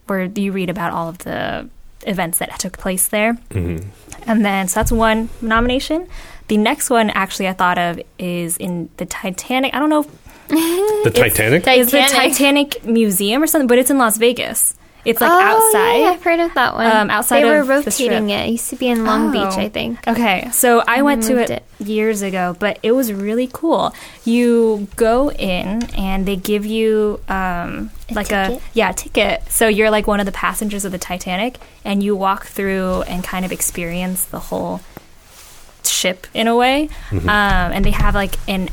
[0.07, 1.69] where you read about all of the
[2.07, 3.35] events that took place there.
[3.51, 3.89] Mm-hmm.
[4.27, 6.07] And then, so that's one nomination.
[6.49, 9.75] The next one, actually, I thought of is in the Titanic.
[9.75, 11.65] I don't know if the Titanic?
[11.65, 12.33] Ti- it's the Titanic.
[12.33, 14.75] Titanic Museum or something, but it's in Las Vegas.
[15.05, 15.97] It's like oh, outside.
[15.99, 16.87] Yeah, I've heard of that one.
[16.87, 18.13] Um, outside they were of the rotating strip.
[18.23, 18.31] it.
[18.31, 19.33] It used to be in Long Oh.
[19.33, 20.07] Beach, I think.
[20.07, 23.93] Okay, so I went to moved it, years ago, but it was really cool.
[24.25, 28.59] You go in and they give you um, A like ticket?
[28.59, 29.43] a yeah a ticket.
[29.51, 33.25] So you're like one of the passengers of the Titanic, and you walk through and
[33.25, 34.81] kind of experience the whole
[35.85, 36.89] ship in a way.
[37.11, 38.69] Um, and they have like an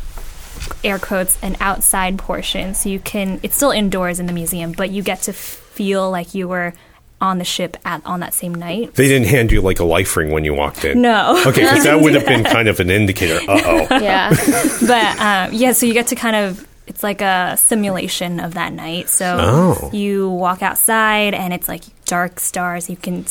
[0.84, 3.40] air quotes an outside portion, so you can.
[3.42, 5.34] It's still indoors in the museum, but you get to
[5.80, 6.74] feel like you were
[7.22, 8.94] on the ship at on that same night.
[8.96, 11.02] They didn't hand you like a life ring when you walked in.
[11.02, 11.38] No.
[11.48, 13.40] Okay, because that would have been kind of an indicator.
[13.50, 13.88] Uh oh.
[14.10, 14.30] Yeah.
[14.94, 18.74] but um, yeah, so you get to kind of it's like a simulation of that
[18.74, 19.08] night.
[19.10, 19.90] So Oh.
[19.94, 22.90] you walk outside and it's like dark stars.
[22.90, 23.26] You can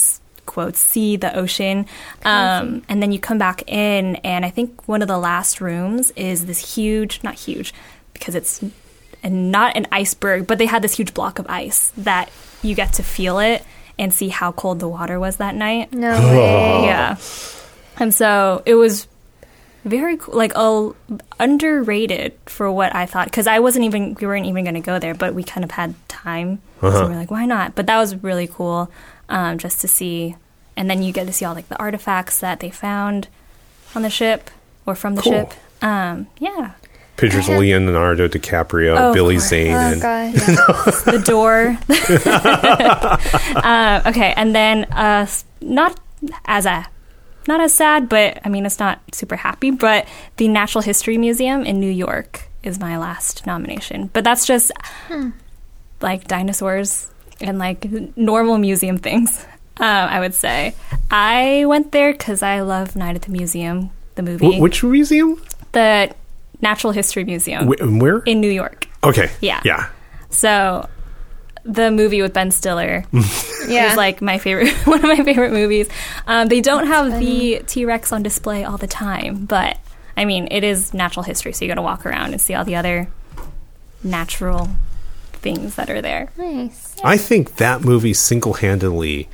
[0.46, 1.84] quote see the ocean,
[2.24, 6.10] um, and then you come back in, and I think one of the last rooms
[6.16, 7.74] is this huge, not huge,
[8.14, 8.64] because it's
[9.22, 12.30] and not an iceberg, but they had this huge block of ice that
[12.62, 13.64] you get to feel it
[13.98, 15.92] and see how cold the water was that night.
[15.92, 16.84] No way.
[16.84, 17.16] Yeah.
[17.98, 19.08] And so it was
[19.84, 20.92] very cool, like a
[21.40, 24.98] underrated for what I thought because I wasn't even we weren't even going to go
[24.98, 27.74] there, but we kind of had time, so we were like, why not?
[27.74, 28.90] But that was really cool,
[29.28, 30.36] um, just to see,
[30.76, 33.28] and then you get to see all like the artifacts that they found
[33.94, 34.50] on the ship
[34.86, 35.32] or from the Cool.
[35.32, 35.52] ship.
[35.80, 36.72] Um, yeah,
[37.18, 39.48] Pictures of Leonardo DiCaprio, Oh, Billy course.
[39.48, 40.32] Zane, Oh, and God.
[41.04, 41.76] the door.
[43.56, 45.26] uh, okay, and then uh,
[45.60, 45.98] not
[46.46, 46.86] as a
[47.46, 49.70] not as sad, but I mean it's not super happy.
[49.70, 54.10] But the Natural History Museum in New York is my last nomination.
[54.12, 54.70] But that's just
[56.00, 59.44] like dinosaurs and like normal museum things.
[59.80, 60.74] Uh, I would say
[61.10, 65.40] I went there because I love Night at the Museum, the movie, Wh- which museum?
[65.72, 66.12] the
[66.60, 68.18] Natural History Museum Wh- where?
[68.20, 68.86] in New York.
[69.04, 69.30] okay.
[69.40, 69.60] Yeah.
[69.64, 69.88] Yeah.
[70.30, 70.88] So
[71.64, 73.04] the movie with Ben Stiller
[73.68, 73.90] Yeah.
[73.90, 75.88] is like my favorite, one of my favorite movies.
[76.26, 79.78] Um, they don't have the T Rex on display all the time, but
[80.16, 82.64] I mean, it is natural history, so you got to walk around and see all
[82.64, 83.08] the other
[84.02, 84.68] natural
[85.32, 86.30] things that are there.
[86.36, 86.96] nice.
[87.04, 89.28] I think that movie single handedly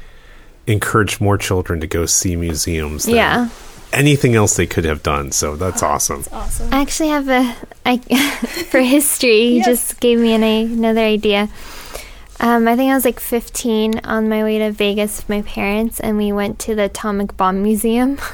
[0.66, 3.48] encouraged more children to go see museums than Yeah.
[3.94, 5.32] Anything else they could have done.
[5.32, 6.24] So that's awesome.
[6.32, 6.72] Awesome.
[6.72, 7.98] I actually have a I
[8.70, 9.46] for history.
[9.46, 11.48] You just gave me an, another idea.
[12.40, 16.00] Um, I think I was like 15 on my way to Vegas with my parents,
[16.00, 18.18] and we went to the Atomic Bomb Museum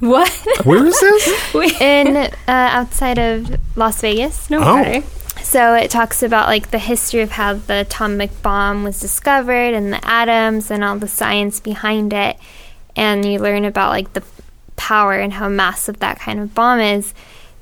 [0.00, 0.30] What?
[0.64, 1.54] Where is this?
[1.80, 4.48] In uh, outside of Las Vegas.
[4.48, 4.60] No.
[4.62, 4.80] Oh.
[4.80, 5.02] Okay.
[5.42, 9.92] So it talks about like the history of how the atomic bomb was discovered and
[9.92, 12.36] the atoms and all the science behind it.
[12.94, 14.22] And you learn about like the
[14.78, 17.12] power and how massive that kind of bomb is.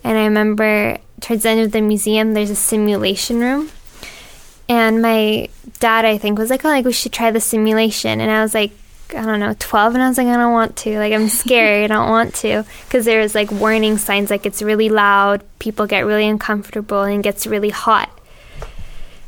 [0.05, 3.71] And I remember towards the end of the museum, there's a simulation room.
[4.69, 5.49] And my
[5.81, 8.55] dad, I think, was like, "Oh, like we should try the simulation." And I was
[8.55, 8.73] like,
[9.11, 10.99] I don't know, 12, and I was like, I don't want to.
[10.99, 11.91] Like, I'm scared.
[11.91, 12.65] I don't want to.
[12.85, 17.21] Because there was like warning signs, like it's really loud, people get really uncomfortable, and
[17.21, 18.11] it gets really hot.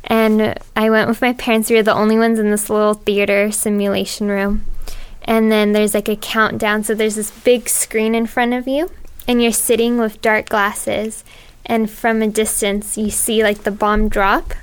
[0.03, 1.69] And I went with my parents.
[1.69, 4.65] We were the only ones in this little theater simulation room.
[5.29, 6.83] And then there's like a countdown.
[6.83, 8.89] So there's this big screen in front of you,
[9.27, 11.23] and you're sitting with dark glasses.
[11.67, 14.55] And from a distance, you see like the bomb drop.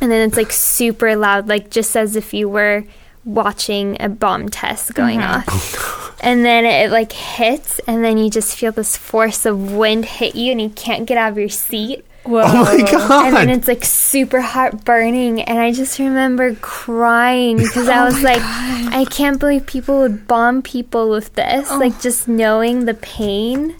[0.00, 2.84] And then it's like super loud, like just as if you were
[3.26, 5.50] watching a bomb test going mm-hmm.
[5.50, 6.18] off.
[6.22, 10.34] and then it like hits, and then you just feel this force of wind hit
[10.34, 12.06] you, and you can't get out of your seat.
[12.24, 12.42] Whoa.
[12.44, 13.26] Oh my god!
[13.26, 18.06] And then it's like super hot burning, and I just remember crying because I oh
[18.06, 21.70] was like, I can't believe people would bomb people with this.
[21.70, 21.78] Oh.
[21.78, 23.76] Like just knowing the pain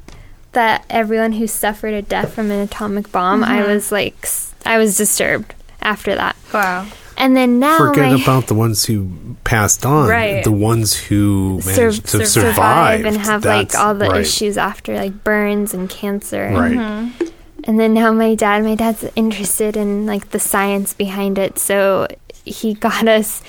[0.53, 3.71] that everyone who suffered a death from an atomic bomb, I mm-hmm.
[3.71, 4.29] was like,
[4.67, 6.37] I was disturbed after that.
[6.53, 6.87] Wow.
[7.17, 10.09] And then now Forget my about the ones who passed on.
[10.09, 10.43] Right.
[10.43, 12.55] The ones who managed to sur- survive.
[12.55, 14.21] survive and have like all the right.
[14.23, 16.51] issues after like burns and cancer.
[16.53, 16.77] Right.
[16.77, 17.33] And
[17.81, 22.07] then now my dad, my dad's interested in like the science behind it, so
[22.44, 23.42] he got us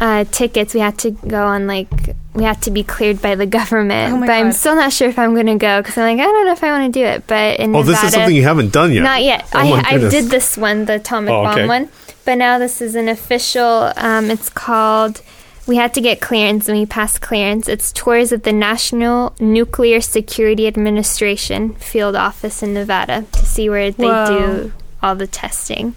[0.00, 0.74] uh, tickets.
[0.74, 1.88] We had to go on like
[2.34, 5.08] we had to be cleared by the government, Oh my but I'm still not sure
[5.08, 6.98] if I'm going to go because I'm like I don't know if I want to
[7.00, 7.26] do it.
[7.26, 9.02] But in Oh, Nevada, this is something you haven't done yet.
[9.02, 9.48] not yet.
[9.54, 11.60] Oh I, I did this one, the atomic Oh, okay.
[11.60, 11.88] bomb one,
[12.24, 13.92] but now this is an official.
[13.96, 15.22] Um, it's called.
[15.68, 17.68] We had to get clearance, and we passed clearance.
[17.68, 23.90] It's tours of the National Nuclear Security Administration field office in Nevada to see where
[23.90, 24.26] they Whoa.
[24.26, 25.94] do all the testing.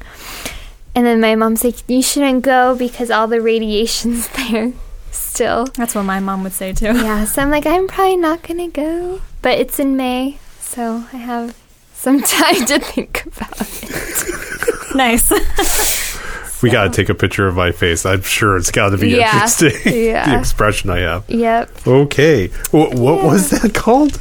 [0.93, 4.73] And then my mom's like, "You shouldn't go because all the radiation's there
[5.11, 6.87] still." That's what my mom would say too.
[6.87, 11.17] Yeah, so I'm like, I'm probably not gonna go, but it's in May, so I
[11.17, 11.55] have
[11.93, 14.95] some time to think about it.
[14.95, 15.31] nice.
[16.61, 18.05] We got to take a picture of my face.
[18.05, 19.33] I'm sure it's got to be Yeah.
[19.33, 19.71] interesting.
[19.83, 21.29] the expression I have.
[21.29, 21.87] Yep.
[21.87, 22.47] Okay.
[22.71, 24.19] Wh- what was that called?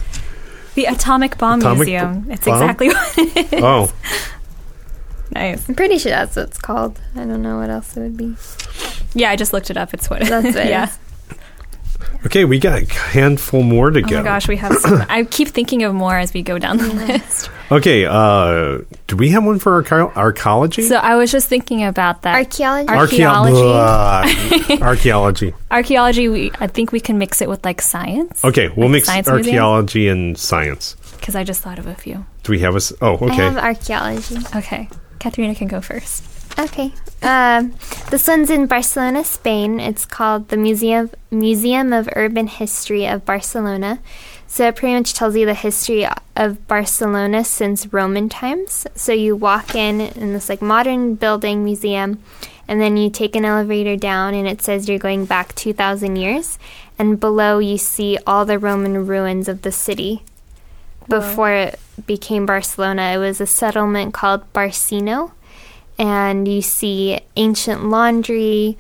[0.77, 2.21] the Atomic Bomb Atomic Museum.
[2.21, 2.63] b- it's bomb?
[2.63, 3.63] exactly what it is.
[3.63, 3.93] Oh,
[5.33, 5.69] Nice.
[5.69, 6.99] I'm pretty sure that's what it's called.
[7.15, 8.35] I don't know what else it would be.
[9.15, 9.95] Yeah, I just looked it up.
[9.95, 10.91] It's what it That's it yeah.
[12.03, 12.27] Is.
[12.27, 12.45] okay.
[12.45, 14.07] We got a handful more to go.
[14.07, 14.17] Oh go.
[14.19, 14.75] my gosh, we have.
[14.77, 17.51] So I keep thinking of more as we go down the list.
[17.71, 18.05] Okay.
[18.05, 20.83] Uh, do we have one for archae- archaeology?
[20.83, 22.35] So I was just thinking about that.
[22.35, 22.89] Archaeology.
[22.89, 23.57] Archaeology.
[23.57, 24.83] Archaeology.
[24.83, 25.55] archaeology.
[25.71, 26.29] Archaeology.
[26.29, 28.45] We, I think we can mix it with like science.
[28.45, 30.97] Okay, we'll Like mix science archaeology and science.
[31.17, 32.25] Because I just thought of a few.
[32.43, 32.81] Do we have a?
[33.01, 33.35] Oh, I okay.
[33.37, 34.37] have archaeology.
[34.57, 36.25] Okay, Katharina can go first.
[36.59, 36.93] Okay.
[37.23, 37.75] Um,
[38.11, 39.79] this one's in Barcelona, Spain.
[39.79, 43.99] It's called the Museum Museum of Urban History of Barcelona.
[44.47, 48.87] So it pretty much tells you the history of Barcelona since Roman times.
[48.97, 52.23] So you walk in in this like modern building museum,
[52.67, 56.17] and then you take an elevator down, and it says you're going back two thousand
[56.17, 56.59] years.
[56.99, 60.23] And below you see all the Roman ruins of the city.
[61.09, 65.33] Before it became Barcelona, it was a settlement called Barcino
[65.99, 68.77] and you see ancient laundry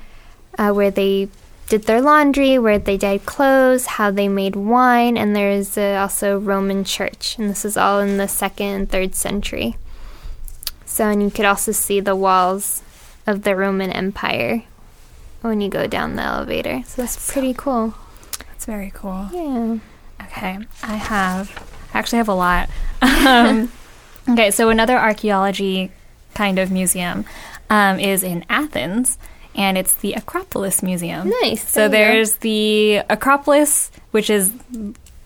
[0.59, 1.29] uh, where they
[1.69, 6.39] did their laundry, where they dyed clothes, how they made wine, and there's uh, also
[6.39, 9.77] Roman church, and this is all in the second and third century.
[10.85, 12.83] So, and you could also see the walls
[13.27, 14.65] of the Roman Empire
[15.43, 16.83] when you go down the elevator.
[16.87, 17.95] So that's pretty cool.
[18.39, 19.29] That's very cool.
[19.33, 19.79] Yeah.
[20.25, 21.51] Okay, I have.
[21.95, 22.69] I actually have a lot.
[23.03, 23.71] Um,
[24.29, 25.91] okay, so another archaeology
[26.41, 27.25] kind of museum
[27.69, 29.19] um, is in Athens,
[29.55, 31.29] and it's the Acropolis Museum.
[31.43, 31.69] Nice.
[31.69, 34.51] So There there's the Acropolis, which is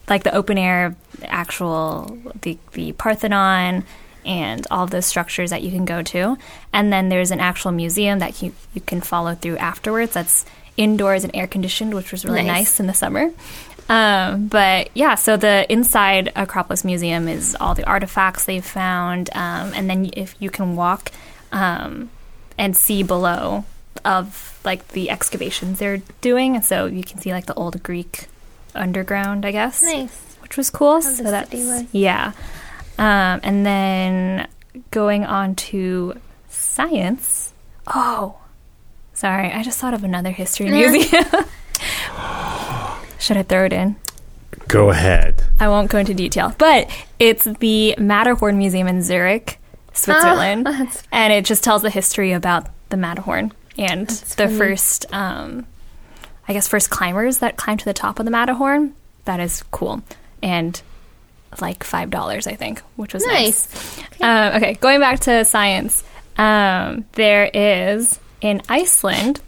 [0.08, 0.96] like the open air,
[1.42, 3.84] actual the the Parthenon
[4.26, 6.36] and all the structures that you can go to,
[6.72, 10.12] and then there's an actual museum that you you can follow through afterwards.
[10.14, 10.44] That's
[10.76, 12.56] indoors and air conditioned, which was really Nice.
[12.58, 13.30] nice in the summer.
[13.88, 19.72] Um, but yeah, so the inside Acropolis Museum is all the artifacts they've found, um,
[19.74, 21.12] and then if you can walk
[21.52, 22.10] um,
[22.56, 23.64] and see below
[24.04, 28.26] of like the excavations they're doing, and so you can see like the old Greek
[28.74, 30.36] underground, I guess, Nice.
[30.40, 31.02] which was cool.
[31.02, 31.84] So the that's was.
[31.92, 32.32] yeah,
[32.98, 34.48] um, and then
[34.90, 36.18] going on to
[36.48, 37.52] science.
[37.86, 38.38] Oh,
[39.12, 41.24] sorry, I just thought of another history museum.
[43.24, 43.96] Should I throw it in?
[44.68, 45.42] Go ahead.
[45.58, 49.58] I won't go into detail, but it's the Matterhorn Museum in Zurich,
[49.94, 50.68] Switzerland,
[51.12, 55.64] and it just tells the history about the Matterhorn and the first, um,
[56.46, 58.94] I guess, first climbers that climbed to the top of the Matterhorn.
[59.24, 60.02] That is cool,
[60.42, 60.82] and
[61.62, 63.74] like five dollars, I think, which was nice.
[64.20, 64.20] Nice.
[64.20, 66.04] Um, okay, going back to science,
[66.36, 69.40] um, there is in Iceland.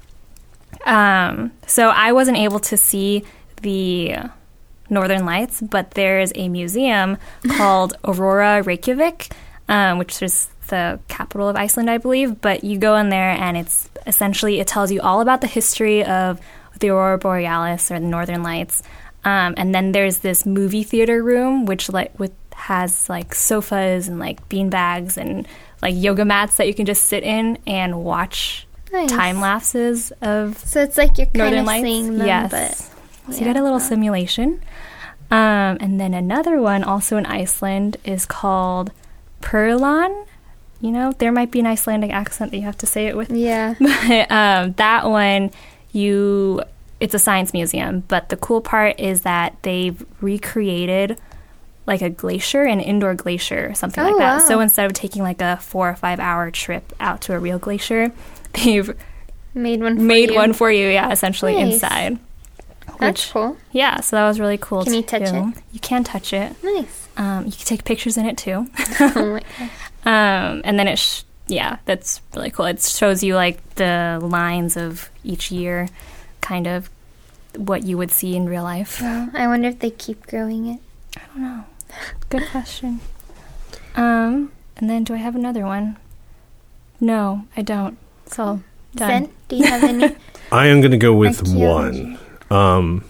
[0.86, 3.24] Um, so I wasn't able to see
[3.62, 4.16] the
[4.88, 7.18] Northern Lights, but there's a museum
[7.56, 9.30] called Aurora Reykjavik,
[9.68, 12.40] um, which is the capital of Iceland, I believe.
[12.40, 16.04] But you go in there, and it's essentially it tells you all about the history
[16.04, 16.40] of
[16.80, 18.82] the Aurora Borealis or the Northern Lights.
[19.24, 24.18] Um, and then there's this movie theater room, which like with has like sofas and
[24.18, 25.46] like bean bags and
[25.82, 29.10] like yoga mats that you can just sit in and watch Nice.
[29.10, 31.82] time lapses of So it's like you're kind Northern of Lights.
[31.84, 32.50] seeing them, yes.
[32.50, 32.95] but
[33.30, 34.62] So you get a little simulation.
[35.30, 38.92] Um, and then another one, also in Iceland, is called
[39.40, 40.26] Perlan.
[40.80, 43.30] You know, there might be an Icelandic accent that you have to say it with.
[43.30, 43.74] yeah.
[43.80, 45.50] But um, that one,
[45.92, 46.62] you,
[47.00, 48.04] it's a science museum.
[48.08, 51.18] But the cool part is that they've recreated
[51.86, 54.40] like a glacier, an indoor glacier, something Oh, like that.
[54.40, 54.46] wow.
[54.46, 57.58] So instead of taking like a four or five hour trip out to a real
[57.58, 58.12] glacier,
[58.52, 58.94] they've
[59.54, 59.96] Made one.
[59.96, 60.36] For made you.
[60.36, 60.88] one for you.
[60.88, 61.74] Yeah, essentially Nice.
[61.74, 62.18] inside.
[62.98, 63.56] That's which- cool.
[63.72, 64.84] Yeah, so that was really cool.
[64.84, 65.62] Can you touch it?
[65.72, 66.54] You can touch it.
[66.62, 67.08] Nice.
[67.16, 68.66] Um, you can take pictures in it too.
[69.00, 69.70] oh my gosh.
[70.04, 72.66] Um, and then it, sh- yeah, that's really cool.
[72.66, 75.88] It shows you like the lines of each year,
[76.40, 76.90] kind of
[77.56, 79.00] what you would see in real life.
[79.00, 79.28] Wow.
[79.32, 80.80] I wonder if they keep growing it.
[81.16, 81.64] I don't know.
[82.28, 83.00] Good question.
[83.94, 85.96] Um, and then do I have another one?
[87.00, 87.96] No, I don't.
[88.26, 88.60] So
[88.94, 89.08] done.
[89.24, 90.14] Zen, do you have any?
[90.52, 92.18] I am going to go with one.
[92.50, 93.04] Um,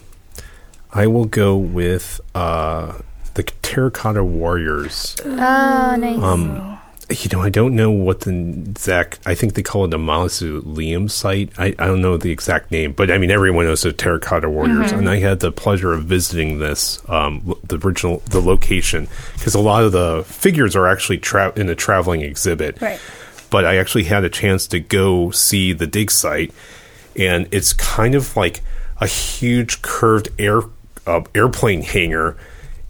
[0.92, 2.99] I will go with uh,
[3.35, 5.16] the Terracotta Warriors.
[5.25, 6.22] oh, nice.
[6.22, 9.20] Um, you know, I don't know what the exact.
[9.25, 11.51] I think they call it a mausoleum site.
[11.57, 14.90] I, I don't know the exact name, but I mean, everyone knows the Terracotta Warriors,
[14.90, 19.61] and I had the pleasure of visiting this, um, the original, the location, because a
[19.61, 22.81] lot of the figures are actually tra- in a traveling exhibit.
[22.81, 22.99] Right.
[23.51, 26.53] But I actually had a chance to go see the dig site,
[27.14, 28.62] and it's kind of like
[29.00, 30.62] a huge curved air
[31.06, 32.37] uh, airplane hangar,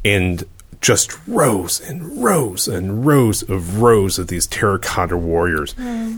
[0.05, 0.45] and
[0.81, 5.75] just rows and rows and rows of rows of these terracotta warriors.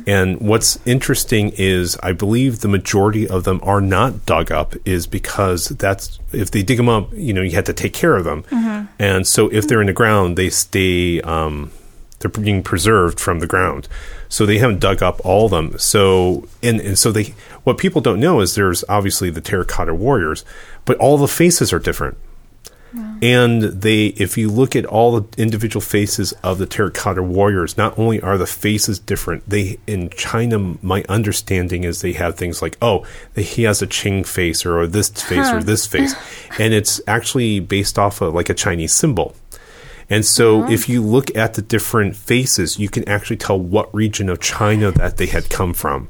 [0.07, 5.07] And what's interesting is I believe the majority of them are not dug up is
[5.07, 8.25] because that's if they dig them up, you know, you have to take care of
[8.25, 8.45] them.
[8.99, 11.71] And so if they're in the ground, they stay um,
[12.19, 13.89] they're being preserved from the ground.
[14.29, 15.79] So they haven't dug up all of them.
[15.79, 17.35] So and, and so they
[17.69, 20.43] what people don't know is there's obviously the terracotta warriors,
[20.87, 22.17] but all the faces are different.
[23.21, 27.99] And they, if you look at all the individual faces of the terracotta warriors, not
[27.99, 32.79] only are the faces different, they in China, my understanding is they have things like,
[32.81, 33.05] oh,
[33.37, 36.15] he has a Qing face or, this face or this face,
[36.59, 39.35] and it's actually based off of like a Chinese symbol.
[40.09, 40.73] And so, uh-huh.
[40.73, 44.91] if you look at the different faces, you can actually tell what region of China
[44.93, 46.09] that they had come from.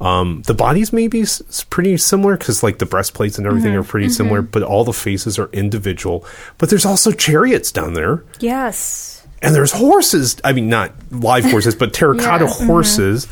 [0.00, 3.74] Um, the bodies may be s- s- pretty similar because, like, the breastplates and everything
[3.76, 6.24] are pretty similar, but all the faces are individual.
[6.58, 9.22] But there's also chariots down there, Yes.
[9.42, 10.36] and there's horses.
[10.42, 12.66] I mean, not live horses, but terracotta Yeah.
[12.66, 13.26] horses.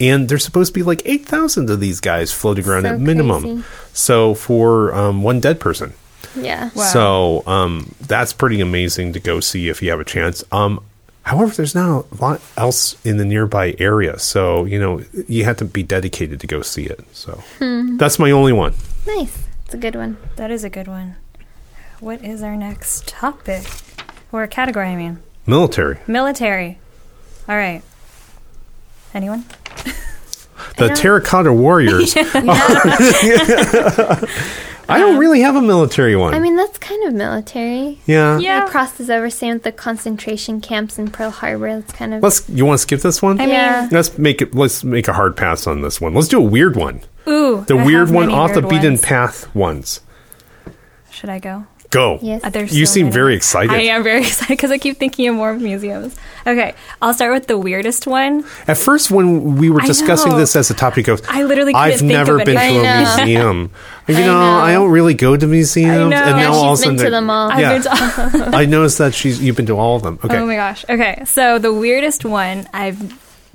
[0.00, 3.42] And there's supposed to be like 8,000 of these guys floating around So at minimum.
[3.42, 3.64] crazy.
[3.92, 5.92] So, for um, one dead person.
[6.34, 6.70] yeah.
[6.74, 6.82] Wow.
[6.84, 10.44] So um, that's pretty amazing to go see if you have a chance.
[10.52, 10.80] Um,
[11.26, 15.56] however, there's not a lot else in the nearby area, so you know you have
[15.58, 17.00] to be dedicated to go see it.
[17.12, 17.96] So hmm.
[17.98, 18.74] that's my only one.
[19.06, 19.44] Nice.
[19.66, 20.16] It's a good one.
[20.36, 21.16] That is a good one.
[21.98, 23.64] What is our next topic?
[24.30, 25.18] Or category, I mean.
[25.46, 26.78] Military, Military.
[27.48, 27.82] All right.
[29.12, 29.44] Anyone?
[30.76, 32.14] the Terracotta Warriors.
[34.88, 36.32] I don't um, really have a military one.
[36.32, 37.98] I mean, that's kind of military.
[38.06, 38.38] yeah.
[38.38, 38.64] Yeah.
[38.64, 41.66] It crosses over, same with the concentration camps in Pearl Harbor.
[41.68, 42.22] It's kind of.
[42.22, 42.48] Let's.
[42.48, 43.40] You want to skip this one?
[43.40, 43.80] I Yeah.
[43.82, 44.54] mean, Let's make it.
[44.54, 46.14] Let's make a hard pass on this one.
[46.14, 47.00] Let's do a weird one.
[47.26, 47.64] ooh.
[47.66, 49.00] The I weird have one many off the weird beaten ones.
[49.00, 50.00] path ones.
[51.10, 51.66] Should I go?
[51.90, 52.18] Go.
[52.20, 52.42] Yes.
[52.44, 53.14] Uh, there's You so seem many.
[53.14, 53.70] very excited.
[53.72, 56.16] I am very excited because I keep thinking of more museums.
[56.46, 58.44] Okay, I'll start with the weirdest one.
[58.68, 62.10] At first, when we were discussing this as a topic of, I literally I've think
[62.12, 62.84] never of been to anything.
[62.84, 63.16] a I know.
[63.24, 63.70] museum.
[64.08, 65.90] You I know, I, don't really go to museums.
[65.90, 66.02] I know.
[66.04, 67.50] And Yeah, now all of she's a been sudden to them all.
[67.50, 67.72] I've Yeah.
[68.30, 70.20] been to- I noticed that she's you've been to all of them.
[70.22, 70.36] Okay.
[70.38, 70.84] Oh my gosh.
[70.88, 72.96] Okay, so the weirdest one I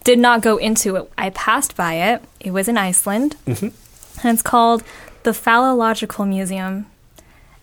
[0.04, 1.10] did not go into it.
[1.18, 2.22] I passed by it.
[2.42, 4.28] It was in Iceland, Mm-hmm.
[4.28, 4.84] and it's called
[5.24, 6.88] the Phallological Museum.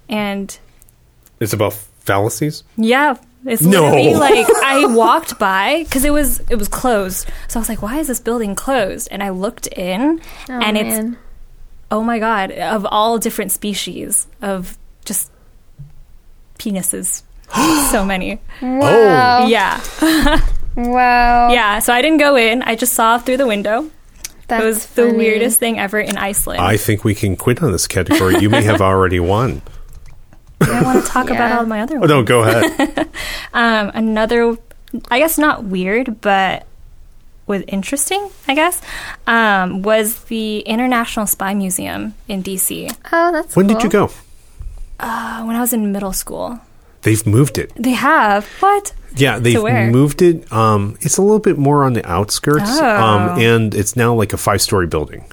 [0.09, 0.59] And
[1.40, 2.64] It's about fallacies.
[2.77, 3.83] yeah, it's No.
[3.85, 7.29] literally like I walked by because it was it was closed.
[7.49, 10.77] So I was like, "Why is this building closed?" And I looked in, Oh, and
[10.79, 11.16] it's
[11.90, 15.31] oh my god, of all different species of just
[16.59, 17.23] penises.
[17.90, 18.40] so many.
[18.62, 19.47] Wow.
[19.47, 19.81] Yeah.
[20.77, 21.51] Wow.
[21.51, 22.62] Yeah, so I didn't go in.
[22.62, 23.90] I just saw through the window.
[24.47, 25.18] That's it was the funny.
[25.18, 26.61] weirdest thing ever in Iceland.
[26.61, 28.38] I think we can quit on this category.
[28.38, 29.62] You may have already won.
[30.61, 32.11] I want to talk about all my other Oh, ones.
[32.11, 33.09] no, go ahead.
[33.55, 34.57] Um, another,
[35.11, 36.66] I guess not weird, but
[37.47, 38.81] was interesting, I guess,
[39.27, 44.11] um, was the International Spy Museum in DC Oh, that's when did you go?
[45.00, 46.61] uh, when I was in middle school.
[47.02, 47.73] They've moved it.
[47.75, 48.92] They have what?
[49.17, 50.52] Yeah, they've moved it.
[50.52, 52.85] Um, it's a little bit more on the outskirts, Oh.
[53.04, 55.25] um, and it's now like a five-story building.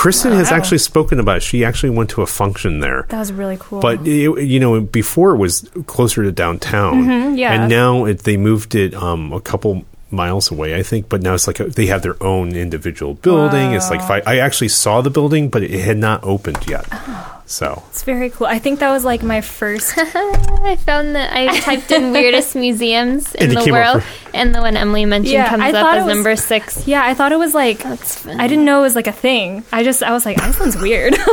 [0.00, 1.36] Kristen has actually spoken about.
[1.38, 1.42] It.
[1.42, 3.04] She actually went to a function there.
[3.10, 3.80] That was really cool.
[3.82, 7.52] But it, you know, before it was closer to downtown, Mhm, yeah.
[7.52, 11.08] and now it, they moved it um, a couple miles away, I think.
[11.08, 13.72] But now it's like a, they have their own individual building.
[13.72, 16.86] It's like five, I actually saw the building, but it had not opened yet.
[16.92, 17.36] Oh.
[17.46, 18.46] So It's very cool.
[18.46, 19.94] I think that was like my first.
[19.98, 24.76] I found that I typed in weirdest museums in the world, for- and the one
[24.76, 26.86] Emily mentioned Yeah, comes I up as was- number six.
[26.86, 27.78] Yeah, I thought it was like.
[27.82, 28.40] That's fun.
[28.40, 29.64] I didn't know it was like a thing.
[29.72, 31.14] I just I was like, Iceland's weird.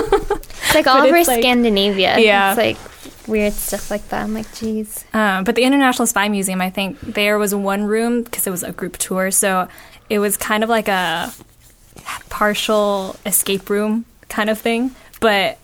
[0.67, 2.17] It's like all but over like- Scandinavia.
[2.19, 2.51] Yeah.
[2.51, 2.78] It's like
[3.28, 4.23] weird stuff like that.
[4.23, 5.03] I'm like, geez.
[5.13, 8.63] Um, but the International Spy Museum, I think there was one room because it was
[8.63, 9.67] a group tour, so
[10.09, 11.32] it was kind of like a
[12.30, 15.57] partial escape room kind of thing, but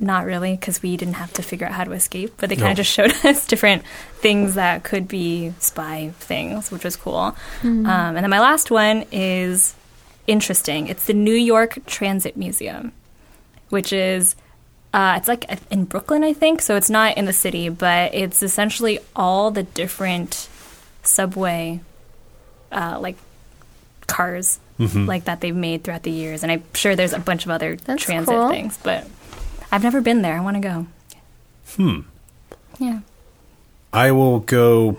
[0.00, 2.34] not really because we didn't have to figure out how to escape.
[2.36, 2.70] But they kind No.
[2.72, 3.82] of just showed us different
[4.16, 7.36] things that could be spy things, which was cool.
[7.62, 9.74] Um, and then my last one is
[10.26, 10.88] interesting.
[10.88, 12.92] It's the New York Transit Museum,
[13.68, 14.34] which is
[14.94, 16.62] uh, it's like in Brooklyn, I think.
[16.62, 20.48] So it's not in the city, but it's essentially all the different
[21.02, 21.80] subway,
[22.70, 23.16] uh, like
[24.06, 26.44] cars, like that they've made throughout the years.
[26.44, 28.48] And I'm sure there's a bunch of other That's transit cool.
[28.50, 29.08] things, but
[29.72, 30.36] I've never been there.
[30.36, 30.86] I want to go.
[31.76, 32.00] Hmm.
[32.78, 33.00] Yeah.
[33.92, 34.96] I will go.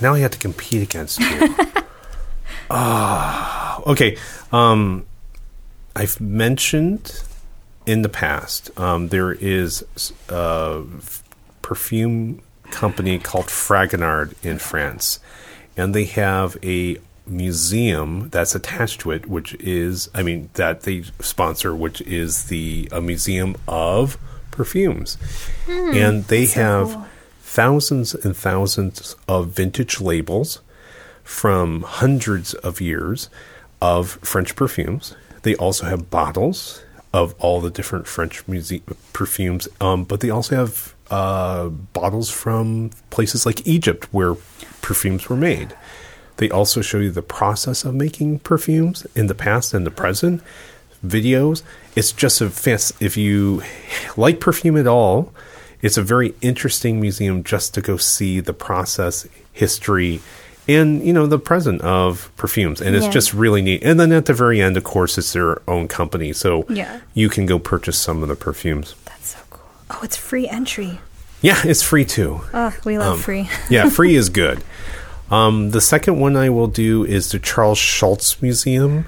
[0.00, 1.54] Now I have to compete against you.
[2.72, 4.16] Ah, okay.
[4.52, 5.04] Um,
[5.96, 7.20] I've mentioned
[7.86, 9.84] in the past um, there is
[10.28, 10.82] a
[11.62, 15.18] perfume company called Fragonard in France,
[15.76, 21.02] and they have a museum that's attached to it, which is, I mean, that they
[21.20, 24.18] sponsor, which is the a museum of
[24.50, 25.16] perfumes,
[25.68, 27.08] and they have
[27.40, 30.60] thousands and thousands of vintage labels
[31.24, 33.28] from hundreds of years
[33.80, 35.14] of French perfumes.
[35.42, 36.82] They also have bottles
[37.12, 38.80] of all the different French muse-
[39.12, 44.36] perfumes, um, but they also have uh, bottles from places like Egypt where
[44.80, 45.74] perfumes were made.
[46.36, 50.42] They also show you the process of making perfumes in the past and the present,
[51.04, 51.62] videos.
[51.96, 52.94] It's just a fast.
[53.00, 53.62] If you
[54.16, 55.34] like perfume at all,
[55.82, 60.20] it's a very interesting museum just to go see the process, history,
[60.68, 62.80] and you know the present of perfumes.
[62.80, 63.12] And it's Yeah.
[63.12, 63.82] just really neat.
[63.82, 67.00] And then at the very end, of course, it's their own company, so Yeah.
[67.14, 68.94] you can go purchase some of the perfumes.
[69.04, 69.62] That's so cool.
[69.90, 71.00] Oh, it's free entry.
[71.42, 72.42] Yeah, it's free too.
[72.52, 73.48] Oh, we love Um, free.
[73.70, 74.62] yeah, free is good.
[75.30, 79.06] Um, the second one I will do is the Charles Schulz Museum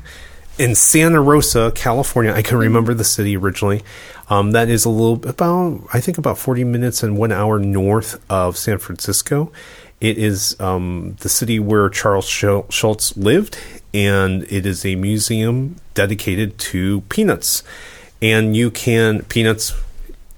[0.58, 2.32] in Santa Rosa, California.
[2.32, 3.82] I can remember the city originally.
[4.30, 8.20] Um, that is a little about, I think, about 40 minutes and one hour north
[8.30, 9.50] of San Francisco.
[10.02, 13.56] It is um, the city where Charles Schulz lived,
[13.94, 17.62] and it is a museum dedicated to peanuts.
[18.20, 19.72] And you can, peanuts,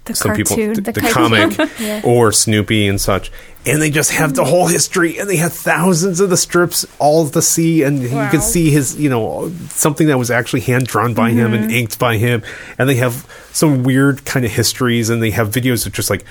[0.05, 0.83] The some people cartoon.
[0.83, 2.01] th- the, The comic Yeah.
[2.03, 3.31] or Snoopy and such,
[3.65, 7.27] and they just have the whole history, and they have thousands of the strips all
[7.29, 11.15] to see, and you can see his, you know, something that was actually hand drawn
[11.15, 12.43] by him and inked by him,
[12.77, 16.23] and they have some weird kind of histories, and they have videos of just like,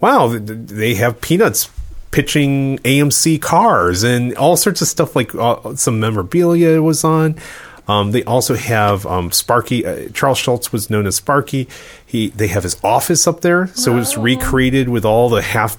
[0.00, 1.70] wow, th- th- they have peanuts
[2.10, 7.36] pitching AMC cars and all sorts of stuff like uh, some memorabilia was on.
[7.88, 9.84] Um, they also have um, Sparky.
[9.84, 11.68] Uh, Charles Schulz was known as Sparky.
[12.06, 15.76] He they have his office up there, so it's recreated with all the half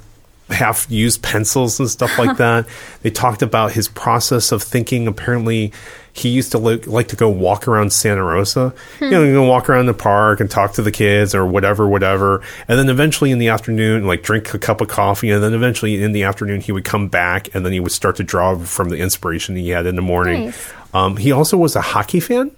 [0.52, 2.68] half used pencils and stuff like that.
[3.02, 5.08] They talked about his process of thinking.
[5.08, 5.74] Apparently,
[6.14, 8.74] he used to li- like to go walk around Santa Rosa.
[8.99, 12.43] You know, go walk around the park and talk to the kids or whatever, whatever.
[12.68, 15.32] And then eventually in the afternoon, like drink a cup of coffee.
[15.32, 18.18] And then eventually in the afternoon, he would come back and then he would start
[18.18, 20.45] to draw from the inspiration he had in the morning.
[20.45, 20.74] Nice.
[20.93, 22.52] Um, he also was a hockey fan.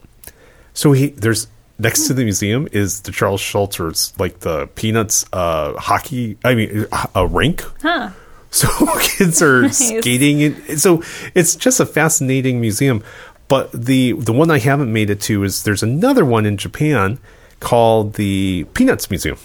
[0.73, 1.47] So he there's
[1.83, 6.37] next to the museum is the Charles Schulz, like the Peanuts uh, hockey.
[6.43, 7.63] I mean, a rink.
[7.81, 8.09] Huh.
[8.49, 8.67] So
[8.99, 11.03] kids are skating, and so
[11.35, 13.03] it's just a fascinating museum.
[13.47, 17.19] But the the one I haven't made it to is there's another one in Japan
[17.59, 19.37] called the Peanuts Museum,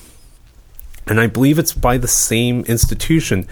[1.06, 3.48] and I believe it's by the same institution.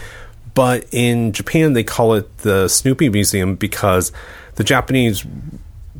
[0.54, 4.10] But in Japan, they call it the Snoopy Museum because
[4.54, 5.26] the Japanese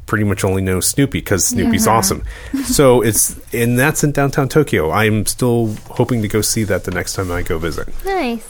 [0.06, 2.24] pretty much only know Snoopy because Snoopy's awesome.
[2.64, 4.90] so it's and that's in downtown Tokyo.
[4.90, 7.88] I'm still hoping to go see that the next time I go visit.
[8.04, 8.46] Nice.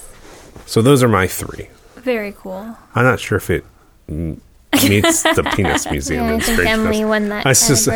[0.67, 1.69] So those are my three.
[1.97, 2.77] Very cool.
[2.95, 3.65] I'm not sure if it
[4.09, 6.25] meets the Penis Museum.
[6.25, 6.67] Yeah, I in think.
[6.67, 7.87] Emily won that I just-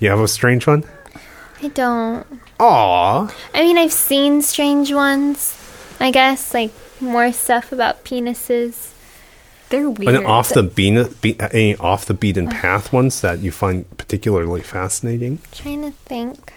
[0.00, 0.84] you have a strange one?
[1.62, 2.26] I don't.
[2.58, 3.34] Aw.
[3.54, 5.56] I mean, I've seen strange ones.
[6.00, 8.89] I guess like more stuff about penises.
[9.70, 10.14] They're weird.
[10.16, 14.62] And off the bean, be, any off the beaten path ones that you find particularly
[14.62, 15.38] fascinating?
[15.52, 16.52] trying to think.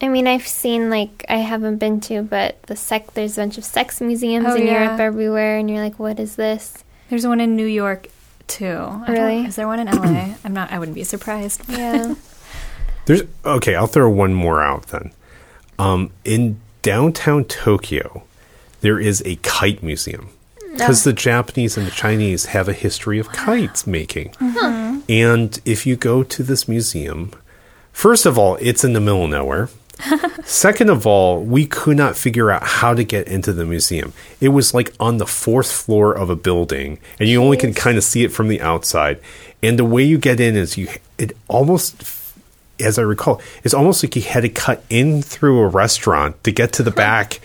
[0.00, 3.12] I mean, I've seen like I haven't been to, but the sec.
[3.14, 4.84] There's a bunch of sex museums Oh, in yeah.
[4.84, 6.84] Europe everywhere, and you're like, what is this?
[7.10, 8.08] There's one in New York
[8.46, 9.02] too.
[9.08, 9.44] Really?
[9.46, 10.34] Is there one in LA?
[10.44, 10.72] I'm not.
[10.72, 11.62] I wouldn't be surprised.
[11.68, 12.14] Yeah.
[13.06, 13.74] There's okay.
[13.74, 15.12] I'll throw one more out then.
[15.78, 18.24] Um, in downtown Tokyo,
[18.80, 20.30] there is a kite museum
[20.76, 24.30] because the Japanese and the Chinese have a history of kites making.
[24.30, 25.00] Mm-hmm.
[25.08, 27.32] And if you go to this museum,
[27.92, 29.68] first of all, it's in the middle of nowhere.
[30.44, 34.12] Second of all, we could not figure out how to get into the museum.
[34.40, 37.96] It was like on the fourth floor of a building, and you only can kind
[37.96, 39.20] of see it from the outside.
[39.62, 42.02] And the way you get in is you, it almost
[42.80, 46.50] as I recall, it's almost like you had to cut in through a restaurant to
[46.50, 47.40] get to the back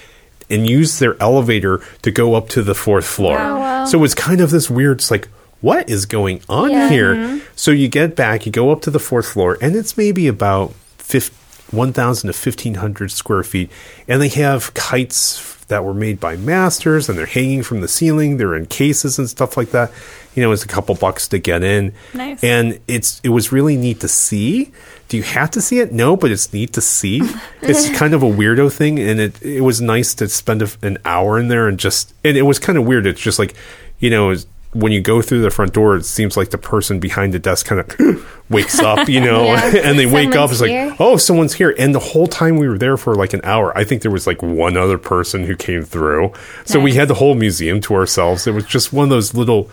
[0.50, 3.38] and use their elevator to go up to the fourth floor.
[3.40, 5.28] Oh, so it's kind of this weird, it's like,
[5.62, 6.90] what is going on Yeah.
[6.90, 7.16] here?
[7.16, 7.40] Mm-hmm.
[7.56, 10.74] So you get back, you go up to the fourth floor, and it's maybe about
[10.98, 11.36] 50,
[11.72, 13.72] 1,000 to 1,500 square feet.
[14.08, 18.38] And they have kites that were made by masters and they're hanging from the ceiling.
[18.38, 19.92] They're in cases and stuff like that.
[20.36, 21.94] You know, it's a couple bucks to get in.
[22.14, 22.44] Nice.
[22.44, 24.72] And it's it was really neat to see.
[25.08, 25.92] Do you have to see it?
[25.92, 27.22] No, but it's neat to see.
[27.62, 30.98] it's kind of a weirdo thing, and it it was nice to spend a, an
[31.06, 33.08] hour in there and just and it was kind of weird.
[33.08, 33.56] It's just like
[34.00, 34.36] you know.
[34.72, 37.66] When you go through the front door, it seems like the person behind the desk
[37.66, 39.66] kind of wakes up, you know, Yeah.
[39.84, 40.52] and they wake up.
[40.52, 40.90] It's here.
[40.90, 41.74] like, oh, someone's here.
[41.80, 44.28] And the whole time we were there for like an hour, I think there was
[44.28, 46.34] like one other person who came through.
[46.66, 48.46] So we had the whole museum to ourselves.
[48.46, 49.72] It was just one of those little,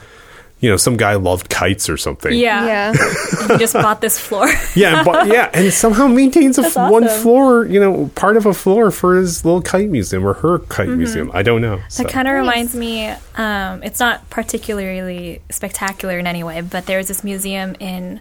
[0.60, 2.32] you know, some guy loved kites or something.
[2.32, 2.66] Yeah.
[2.66, 2.94] Yeah.
[3.46, 4.48] He just bought this floor.
[4.74, 8.44] Yeah, but yeah, and somehow maintains a f- That's one floor, you know, part of
[8.44, 11.30] a floor for his little kite museum or her kite museum.
[11.32, 11.80] I don't know.
[11.88, 12.02] So.
[12.02, 13.08] That kind of reminds me.
[13.36, 18.20] Um, it's not particularly spectacular in any way, but there was this museum in,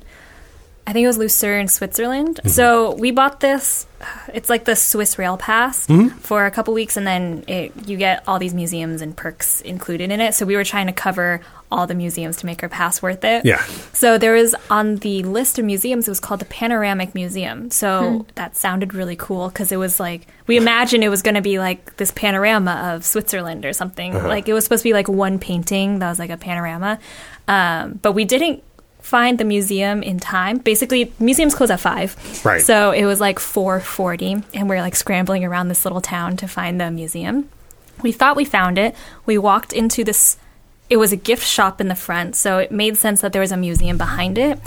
[0.87, 2.37] I think it was Lucerne, Switzerland.
[2.37, 2.49] Mm-hmm.
[2.49, 3.87] So we bought this.
[4.33, 6.09] It's like the Swiss Rail Pass mm-hmm.
[6.19, 10.11] for a couple weeks, and then it, you get all these museums and perks included
[10.11, 10.35] in it.
[10.35, 13.45] So we were trying to cover all the museums to make our pass worth it.
[13.45, 13.63] Yeah.
[13.93, 17.71] So there was on the list of museums, it was called the Panoramic Museum.
[17.71, 18.29] So hmm.
[18.35, 21.57] that sounded really cool because it was like, we imagined it was going to be
[21.57, 24.15] like this panorama of Switzerland or something.
[24.15, 24.27] Uh-huh.
[24.27, 26.99] Like it was supposed to be like one painting that was like a panorama.
[27.47, 28.63] Um, but we didn't
[29.05, 30.57] find the museum in time.
[30.57, 32.15] Basically, museums close at five.
[32.43, 32.59] Right.
[32.59, 36.81] So it was like 440 and we're like scrambling around this little town to find
[36.81, 37.47] the museum.
[38.01, 38.95] We thought we found it.
[39.27, 40.37] We walked into this.
[40.89, 43.51] It was a gift shop in the front, so it made sense that there was
[43.51, 44.57] a museum behind it.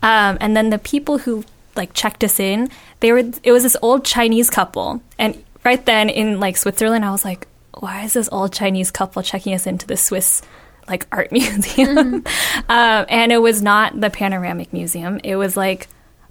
[0.00, 1.44] Um, and then the people who
[1.74, 2.70] like checked us in,
[3.00, 3.24] they were.
[3.42, 7.46] It was this old Chinese couple, and right then in like Switzerland, I was like,
[7.74, 10.42] why is this old Chinese couple checking us into the Swiss
[10.88, 12.24] like art museum?
[12.68, 15.20] um, and it was not the panoramic museum.
[15.24, 15.88] It was like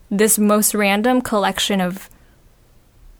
[0.09, 2.09] this most random collection of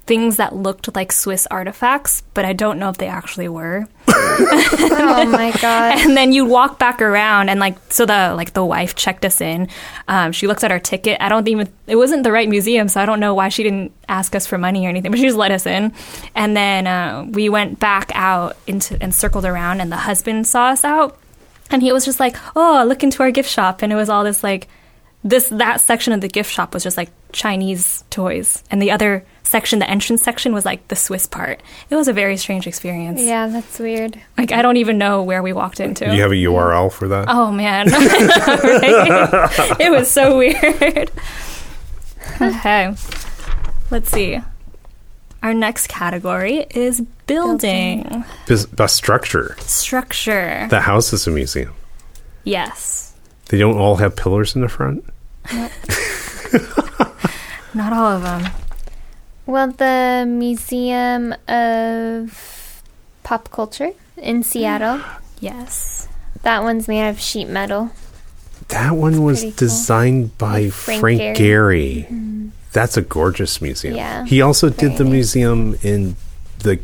[0.08, 3.88] things that looked like Swiss artifacts, but I don't know if they actually were.
[4.08, 6.00] oh my god.
[6.08, 9.42] And then you walk back around and like so the like the wife checked us
[9.42, 9.68] in.
[10.08, 11.18] Um, she looks at our ticket.
[11.20, 13.92] I don't even it wasn't the right museum, so I don't know why she didn't
[14.08, 15.92] ask us for money or anything, but she just let us in.
[16.34, 20.68] And then uh, we went back out into and circled around, and the husband saw
[20.68, 21.20] us out,
[21.72, 24.24] and he was just like, "Oh, look into our gift shop," and it was all
[24.24, 24.68] this like
[25.24, 29.26] this that section of the gift shop was just like Chinese toys, and the other
[29.44, 31.62] section, the entrance section, was like the Swiss part.
[31.90, 33.22] It was a very strange experience.
[33.22, 34.20] Yeah, that's weird.
[34.38, 36.06] Like I don't even know where we walked into.
[36.06, 37.26] Do you have a URL for that?
[37.30, 39.78] Oh man, Right?
[39.80, 41.12] it was so weird.
[42.42, 42.94] Okay,
[43.90, 44.40] let's see.
[45.44, 49.56] Our next category is building, Bes- Best structure.
[49.60, 50.68] structure.
[50.70, 51.74] The house is a museum.
[52.44, 53.14] yes,
[53.50, 55.04] They don't all have pillars in the front.
[57.74, 58.52] not all of them.
[59.46, 62.84] Well, the Museum of
[63.24, 65.02] Pop Culture in Seattle.
[65.40, 66.08] Yes,
[66.42, 67.92] That one's made of sheet metal.
[68.70, 69.58] That one was pretty cool.
[69.68, 71.38] designed by Frank Frank, Gehry.
[71.38, 72.06] Gehry.
[72.08, 72.48] Mm-hmm.
[72.74, 73.96] That's a gorgeous museum.
[73.96, 76.16] Yeah, He also did very the museum in
[76.60, 76.80] the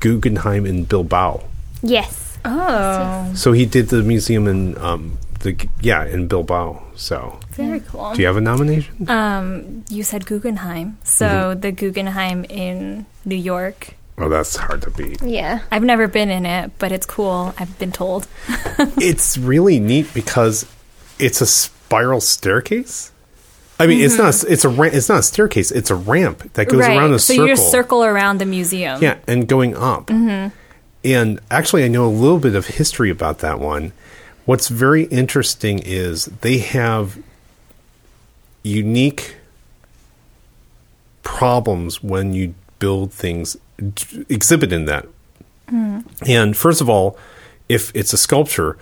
[0.00, 1.42] Guggenheim in Bilbao.
[1.82, 2.38] Yes.
[2.44, 6.82] Oh, So he did the museum in um the yeah in Bilbao.
[6.94, 8.14] So very cool.
[8.14, 9.08] do you have a nomination?
[9.10, 11.60] Um, you said Guggenheim, so Mm-hmm.
[11.60, 13.94] the Guggenheim in New York.
[14.18, 15.20] Oh, that's hard to beat.
[15.22, 15.60] Yeah.
[15.70, 17.52] I've never been in it, but it's cool.
[17.58, 18.26] I've been told.
[18.96, 20.64] it's really neat because
[21.18, 23.12] it's a spiral staircase.
[23.78, 24.32] I mean, it's not.
[24.32, 24.52] Mm-hmm.
[24.52, 24.68] It's a.
[24.68, 25.70] ra- It's not a staircase.
[25.70, 27.48] It's a ramp that goes around a so circle.
[27.48, 29.02] you just circle around the museum.
[29.02, 30.06] Yeah, and going up.
[30.06, 30.54] Mm-hmm.
[31.04, 33.92] And actually, I know a little bit of history about that one.
[34.46, 37.18] What's very interesting is they have
[38.62, 39.36] unique
[41.22, 43.56] problems when you build things
[44.28, 45.06] exhibit in that.
[45.68, 46.00] Mm-hmm.
[46.26, 47.18] And first of all,
[47.68, 48.78] if it's a sculpture,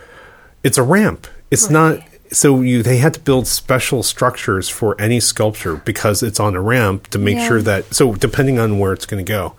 [0.63, 1.27] It's a ramp.
[1.51, 1.99] It's not.
[2.35, 6.61] So you they had to build special structures for any sculpture because it's on a
[6.61, 7.49] ramp to make Yeah.
[7.49, 7.95] sure that.
[7.95, 9.55] So depending on where it's going to go.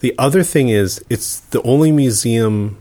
[0.00, 2.78] The other thing is, it's the only museum,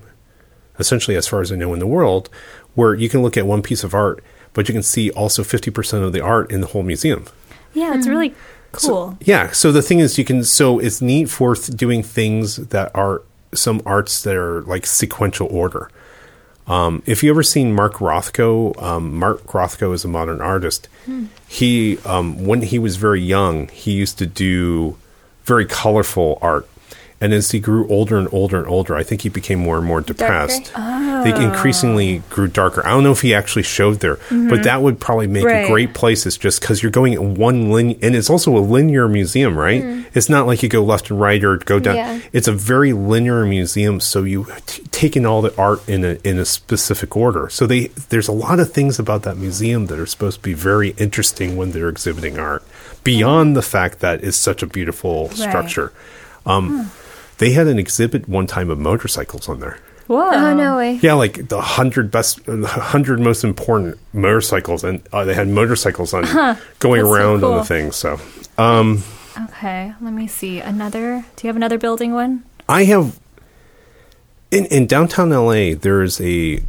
[0.80, 2.30] essentially, as far as I know, in the world,
[2.76, 4.24] where you can look at one piece of art,
[4.54, 7.26] but you can see also fifty percent of the art in the whole museum.
[7.74, 8.36] Yeah, it's really hmm.
[8.72, 9.18] cool.
[9.22, 9.52] Yeah.
[9.52, 10.44] So the thing is, you can.
[10.44, 13.22] So it's neat for th- doing things that are
[13.54, 15.90] some arts that are like sequential order.
[16.68, 20.88] Um, if you ever seen Mark Rothko, um, Mark Rothko is a modern artist.
[21.48, 24.98] He, um, when he was very young, he used to do
[25.44, 26.68] very colorful art.
[27.22, 29.86] And as he grew older and older and older, I think he became more and
[29.86, 30.66] more depressed.
[30.66, 31.24] They ah.
[31.24, 32.86] increasingly grew darker.
[32.86, 34.62] I don't know if he actually showed there, but mm-hmm.
[34.64, 35.64] that would probably make Right.
[35.64, 36.26] a great place.
[36.26, 39.82] It's just because you're going in one linear, and it's also a linear museum, right?
[39.82, 40.06] Mm.
[40.14, 41.96] It's not like you go left and right or go down.
[41.96, 42.20] Yeah.
[42.34, 46.38] It's a very linear museum, so you t- taken all the art in a in
[46.38, 47.48] a specific order.
[47.50, 50.54] So they there's a lot of things about that museum that are supposed to be
[50.54, 52.64] very interesting when they're exhibiting art,
[53.04, 53.56] beyond mm.
[53.56, 55.94] the fact that it's such a beautiful structure.
[56.46, 57.05] Um, hmm.
[57.38, 59.80] They had an exhibit one time of motorcycles on there.
[60.08, 60.30] Whoa.
[60.32, 61.00] Oh no way.
[61.02, 66.14] Yeah, like the hundred best, the hundred most important motorcycles, and uh, they had motorcycles
[66.14, 66.24] on
[66.80, 67.92] going That's so around on the thing.
[67.92, 68.20] So,
[68.58, 69.04] um,
[69.38, 70.60] Okay, let me see.
[70.60, 71.26] Another.
[71.36, 72.44] Do you have another building one?
[72.70, 73.20] I have
[74.52, 75.74] in in downtown LA.
[75.76, 76.64] There is a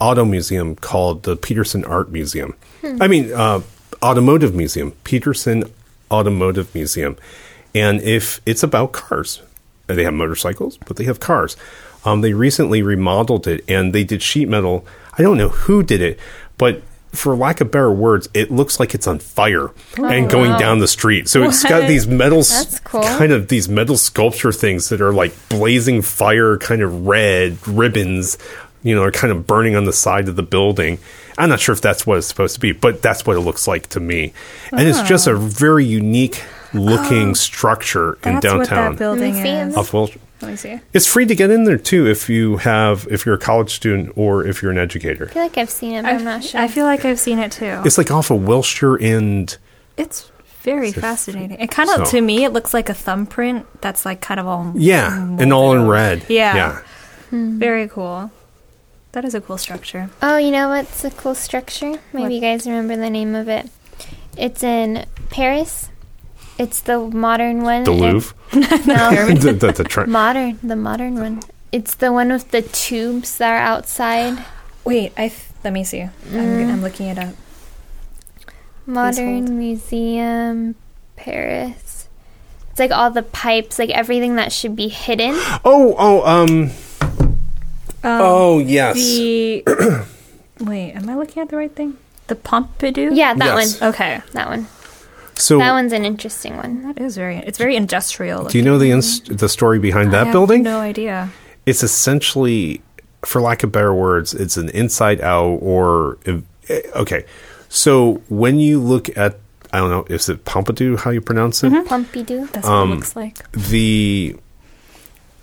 [0.00, 2.54] auto museum called the Petersen Art Museum.
[2.82, 3.60] I mean, uh,
[4.02, 5.64] automotive museum, Petersen
[6.10, 7.16] Automotive Museum,
[7.74, 9.42] and if it's about cars,
[9.94, 11.56] they have motorcycles, but they have cars.
[12.04, 14.86] Um, they recently remodeled it, and they did sheet metal.
[15.18, 16.18] I don't know who did it,
[16.56, 16.82] but
[17.12, 20.88] for lack of better words, it looks like it's on fire and going down the
[20.88, 21.28] street.
[21.28, 22.44] So it's got these metal,
[22.84, 23.02] cool.
[23.02, 28.38] kind of these metal sculpture things that are like blazing fire, kind of red ribbons.
[28.82, 31.00] You know, are kind of burning on the side of the building.
[31.36, 33.68] I'm not sure if that's what it's supposed to be, but that's what it looks
[33.68, 34.32] like to me.
[34.72, 36.42] And it's just a very unique
[36.72, 38.40] looking oh, structure in Oh.
[38.40, 38.92] That's what downtown.
[38.92, 39.76] that building Let me is.
[39.76, 40.10] Off Wall-
[40.42, 40.80] Let me see.
[40.92, 44.12] It's free to get in there too if you have if you're a college student
[44.16, 45.26] or if you're an educator.
[45.26, 46.60] I feel like I've seen it, but I'm not sure.
[46.60, 47.82] I feel like I've seen it too.
[47.84, 49.56] It's like off of Wilshire and
[49.96, 50.30] It's
[50.62, 51.58] very fascinating.
[51.60, 54.46] It kind of, So- to me, it looks like a thumbprint that's like kind of
[54.46, 56.24] all yeah, and all in red.
[56.28, 56.54] Yeah.
[56.56, 56.80] yeah.
[57.30, 57.58] Hmm.
[57.58, 58.30] very cool.
[59.12, 60.08] That is a cool structure.
[60.22, 61.98] Oh, you know what's a cool structure?
[62.12, 62.32] Maybe What?
[62.32, 63.68] you guys remember the name of it.
[64.38, 65.89] It's in Paris.
[66.60, 67.84] It's the modern one.
[67.84, 68.34] The It- Louvre,
[68.86, 71.40] no, the, the, the tra- modern, the modern one.
[71.72, 74.44] It's the one with the tubes that are outside.
[74.84, 76.00] Wait, I th- let me see.
[76.02, 77.34] I'm, I'm looking it up.
[78.86, 79.58] Modern.
[79.58, 80.74] Museum,
[81.16, 82.08] Paris.
[82.70, 85.34] It's like all the pipes, like everything that should be hidden.
[85.64, 86.70] Oh, oh, um,
[88.04, 88.96] oh, yes.
[88.96, 89.62] The
[90.60, 91.98] wait, am I looking at the right thing?
[92.26, 93.10] The Pompidou.
[93.14, 93.80] Yeah, that Yes.
[93.80, 93.90] one.
[93.90, 94.66] Okay, That one.
[95.40, 96.82] So, That one's an interesting one.
[96.84, 97.38] that is very.
[97.38, 98.44] It's very industrial.
[98.44, 100.62] do you know the inst- the story behind I that have building?
[100.62, 101.30] No idea.
[101.66, 102.80] It's essentially,
[103.24, 107.24] for lack of better words, it's an inside out or eh, okay.
[107.68, 109.38] So when you look at,
[109.72, 110.98] I don't know, is it Pompidou?
[110.98, 111.72] How you pronounce it?
[111.86, 112.50] Pompidou.
[112.50, 113.50] That's what Um, it looks like.
[113.52, 114.36] the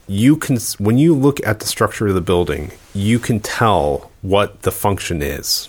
[0.09, 4.61] you can when you look at the structure of the building you can tell what
[4.61, 5.67] the function is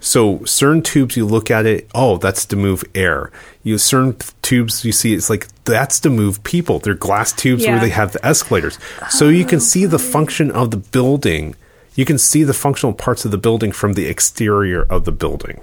[0.00, 3.30] so certain tubes you look at it oh that's to move air.
[3.62, 6.78] You certain tubes you see it's like that's to move people.
[6.78, 8.78] They're glass tubes where they have the escalators.
[9.08, 11.54] So you can see the function of the building.
[11.94, 15.60] You can see the functional parts of the building from the exterior of the building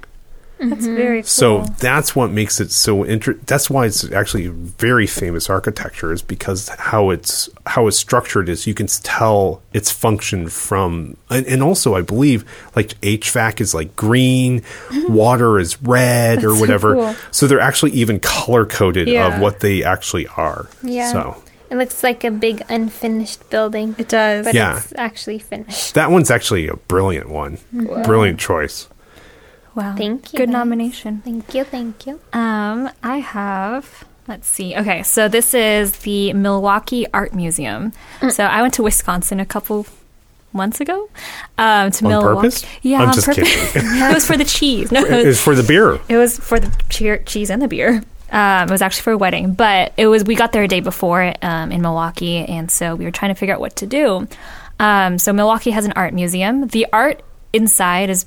[0.60, 0.95] That's mm-hmm.
[0.95, 1.28] very cool.
[1.28, 6.22] so that's what makes it so inter- That's why it's actually very famous architecture is
[6.22, 11.62] because how it's how it's structured is you can tell its function from and, and
[11.62, 12.43] also I believe
[12.76, 15.14] like HVAC is like green, mm-hmm.
[15.14, 16.93] water is red or so whatever.
[16.95, 17.16] cool.
[17.32, 19.36] So they're actually even color coded Yeah.
[19.36, 20.68] of what they actually are.
[20.82, 21.12] Yeah.
[21.12, 24.45] So It looks like a big unfinished building, it does.
[24.45, 24.78] but Yeah.
[24.78, 25.93] it's actually finished.
[25.93, 28.01] that one's actually a brilliant one, mm-hmm.
[28.03, 28.88] brilliant choice.
[29.78, 29.96] Wow.
[29.96, 30.54] Thank you, Good guys.
[30.54, 31.22] nomination.
[31.24, 32.20] Thank you, thank you.
[32.34, 34.04] Um, I have.
[34.28, 34.76] Let's see.
[34.76, 37.94] Okay, so this is the Milwaukee Art Museum.
[38.20, 38.32] Mm.
[38.34, 39.86] So I went to Wisconsin a couple
[40.52, 41.10] months ago.
[41.58, 42.36] Um, to On Milwaukee.
[42.48, 42.66] purpose?
[42.82, 43.72] Yeah, I'm on just purpose.
[43.72, 43.88] kidding.
[44.02, 44.92] it was for the cheese.
[44.92, 46.00] No, it was, It's for the beer.
[46.10, 48.04] it was for the cheer, cheese and the beer.
[48.30, 50.82] Um, it was actually for a wedding, but it was we got there a day
[50.82, 54.28] before um, in Milwaukee, and so we were trying to figure out what to do.
[54.80, 56.68] Um, so Milwaukee has an art museum.
[56.68, 57.24] The art
[57.54, 58.26] inside is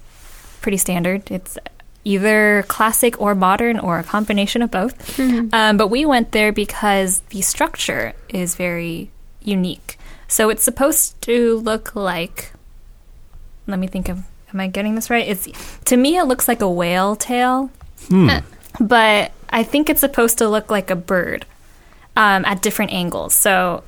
[0.61, 1.31] pretty standard.
[1.31, 1.59] It's
[2.05, 5.19] either classic or modern or a combination of both.
[5.21, 9.11] Um, but we went there because the structure is very
[9.43, 9.99] unique.
[10.29, 12.53] So it's supposed to look like.
[13.67, 15.29] Let me think of Am I getting this right?
[15.29, 15.47] It's
[15.85, 17.71] to me it looks like a whale tail,
[18.09, 18.29] Hmm.
[18.81, 21.47] but I think it's supposed to look like a bird
[22.17, 23.33] um, at different angles.
[23.35, 23.85] So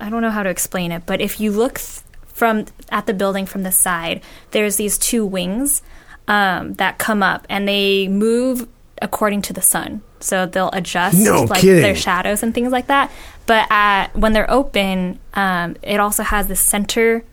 [0.00, 2.00] I don't know how to explain it, but if you look th-
[2.34, 4.20] from at the building from the side,
[4.50, 5.82] there's these two wings
[6.28, 8.68] um, that come up and they move
[9.00, 10.02] according to the sun.
[10.20, 11.82] So they'll adjust No like kidding.
[11.82, 13.10] their shadows and things like that.
[13.46, 17.24] But at, when they're open, um, it also has the center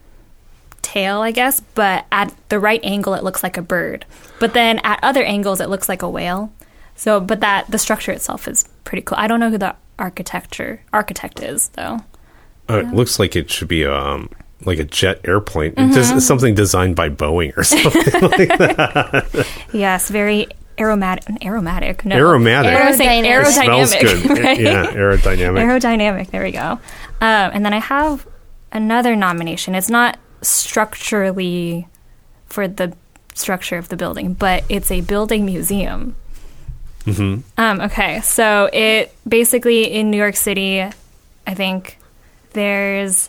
[0.82, 4.04] tail, I guess, but at the right angle, it looks like a bird.
[4.40, 6.52] But then at other angles, it looks like a whale.
[6.96, 9.16] So, but that the structure itself is pretty cool.
[9.18, 12.00] I don't know who the architecture architect is though.
[12.68, 14.28] Uh, it looks like it should be um
[14.64, 15.72] like a jet airplane.
[15.72, 15.92] Mm-hmm.
[15.92, 19.44] Just something designed by Boeing or something.
[19.72, 20.48] Yes, very
[20.78, 21.24] aromatic.
[21.44, 22.04] Aromatic.
[22.04, 22.72] No, Aromatic.
[22.72, 23.64] I was saying Aerodynamic.
[23.64, 24.28] Smells aerodynamic.
[24.28, 24.38] good.
[24.44, 24.60] right?
[24.60, 25.62] Yeah, aerodynamic.
[25.62, 26.30] Aerodynamic.
[26.30, 26.60] There we go.
[26.62, 26.80] Um,
[27.20, 28.26] and then I have
[28.72, 29.74] another nomination.
[29.74, 31.86] It's not structurally
[32.46, 32.94] for the
[33.34, 36.16] structure of the building, but it's a building museum.
[37.04, 37.40] Mm-hmm.
[37.58, 41.98] Um, okay, so it basically in New York City, I think
[42.52, 43.28] there's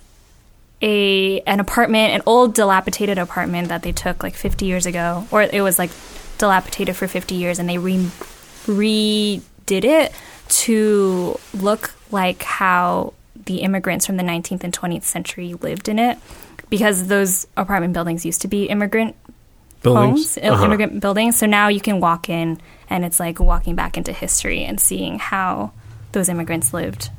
[0.84, 5.42] a an apartment, an old dilapidated apartment that they took like 50 years ago, or
[5.42, 5.92] it was like
[6.38, 8.10] dilapidated for 50 years, and they re-
[8.68, 10.12] redid it
[10.50, 13.14] to look like how
[13.46, 16.18] the immigrants from the 19th and 20th century lived in it,
[16.70, 19.16] because those apartment buildings used to be immigrant
[19.82, 20.36] Buildings.
[20.36, 20.66] homes, uh, Uh-huh.
[20.66, 21.38] immigrant buildings.
[21.38, 22.60] So now you can walk in,
[22.90, 25.72] and it's like walking back into history and seeing how
[26.12, 27.10] those immigrants lived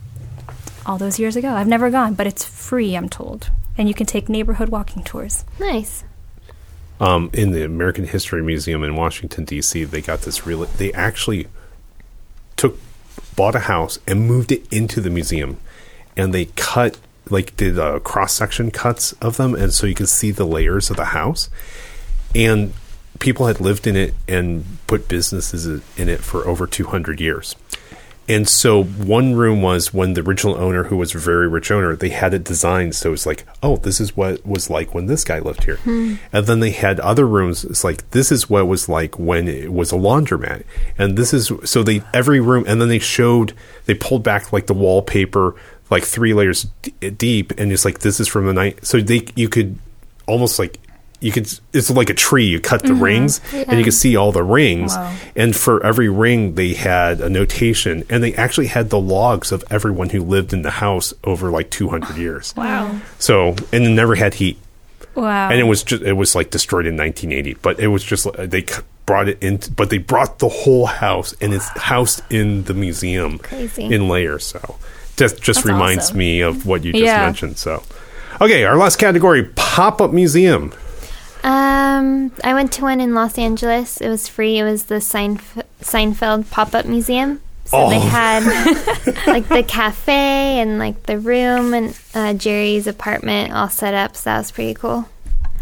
[0.86, 1.50] all those years ago.
[1.50, 3.50] I've never gone, but it's free, I'm told.
[3.76, 5.44] And you can take neighborhood walking tours.
[5.58, 6.04] Nice.
[7.00, 9.84] um, in the American History Museum in Washington D.C.
[9.84, 10.68] They got this really.
[10.76, 11.48] They actually
[12.56, 12.78] took
[13.36, 15.58] bought a house and moved it into the museum,
[16.16, 16.98] and they cut
[17.30, 20.90] like did uh, cross section cuts of them, and so you can see the layers
[20.90, 21.50] of the house,
[22.34, 22.72] and
[23.18, 25.66] people had lived in it and put businesses
[25.96, 27.56] in it for over two hundred years.
[28.28, 31.94] And so one room was when the original owner, who was a very rich owner,
[31.94, 35.06] they had it designed so it's like, oh, this is what it was like when
[35.06, 35.76] this guy lived here.
[35.76, 36.14] Hmm.
[36.32, 37.64] And then they had other rooms.
[37.64, 40.64] It's like this is what it was like when it was a laundromat,
[40.96, 42.64] and this is so they every room.
[42.66, 43.52] And then they showed
[43.86, 45.54] they pulled back like the wallpaper,
[45.90, 48.84] like three layers d- deep, and it's like this is from the night.
[48.86, 49.78] So they you could
[50.26, 50.78] almost like
[51.20, 53.02] you could it's like a tree you cut the mm-hmm.
[53.02, 55.16] rings and you could see all the rings Wow.
[55.34, 59.64] and for every ring they had a notation and they actually had the logs of
[59.70, 63.00] everyone who lived in the house over like 200 years Wow.
[63.18, 64.58] so and it never had heat
[65.14, 65.48] Wow.
[65.50, 68.46] and it was just it was like destroyed in 1980 but it was just uh,
[68.46, 68.66] they
[69.06, 73.38] brought it in but they brought the whole house and it's housed in the museum
[73.38, 73.84] Crazy.
[73.84, 74.76] in layers so
[75.16, 76.18] just just That's reminds awesome.
[76.18, 77.22] me of what you just Yeah.
[77.24, 77.82] mentioned so
[78.40, 80.72] okay our last category pop-up museum
[81.44, 84.00] Um, I went to one in Los Angeles.
[84.00, 84.58] It was free.
[84.58, 87.40] It was the Seinf- Seinfeld Pop Up Museum.
[87.66, 88.00] So they Oh.
[88.00, 88.42] had
[89.26, 94.16] like the cafe and like the room and uh, Jerry's apartment all set up.
[94.16, 95.08] So that was pretty cool.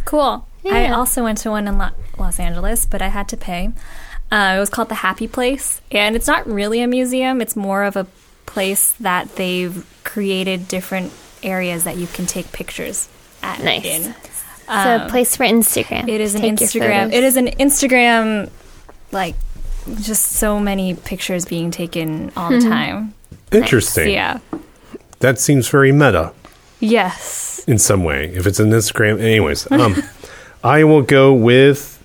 [0.04, 0.46] Cool.
[0.64, 3.70] I also went to one in Lo- Los Angeles, but I had to pay.
[4.30, 7.40] Uh, it was called the Happy Place, and it's not really a museum.
[7.42, 8.06] It's more of a
[8.46, 11.12] place that they've created different
[11.42, 13.08] areas that you can take pictures
[13.42, 13.62] at.
[13.62, 13.84] Nice.
[13.84, 14.14] In.
[14.72, 16.08] So Um, a place for Instagram.
[16.08, 17.12] It is an Instagram.
[17.12, 18.48] It is an Instagram,
[19.12, 19.34] like
[20.00, 23.14] just so many pictures being taken all the time.
[23.52, 24.38] interesting Yeah.
[25.20, 26.32] that seems very meta
[26.80, 27.62] Yes.
[27.66, 29.94] in some way if it's an instagram anyways um
[30.64, 32.02] i will go with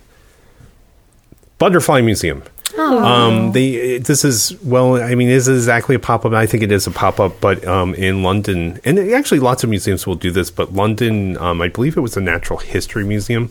[1.58, 2.42] butterfly museum
[2.76, 3.04] Oh.
[3.04, 6.70] um they this is well i mean this is exactly a pop-up i think it
[6.70, 10.50] is a pop-up but um in london and actually lots of museums will do this
[10.50, 13.50] but london um i believe it was a natural history museum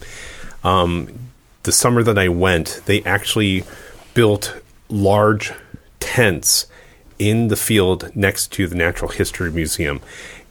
[0.63, 1.09] um
[1.63, 3.63] the summer that i went they actually
[4.13, 5.51] built large
[5.99, 6.67] tents
[7.19, 9.99] in the field next to the Natural History Museum.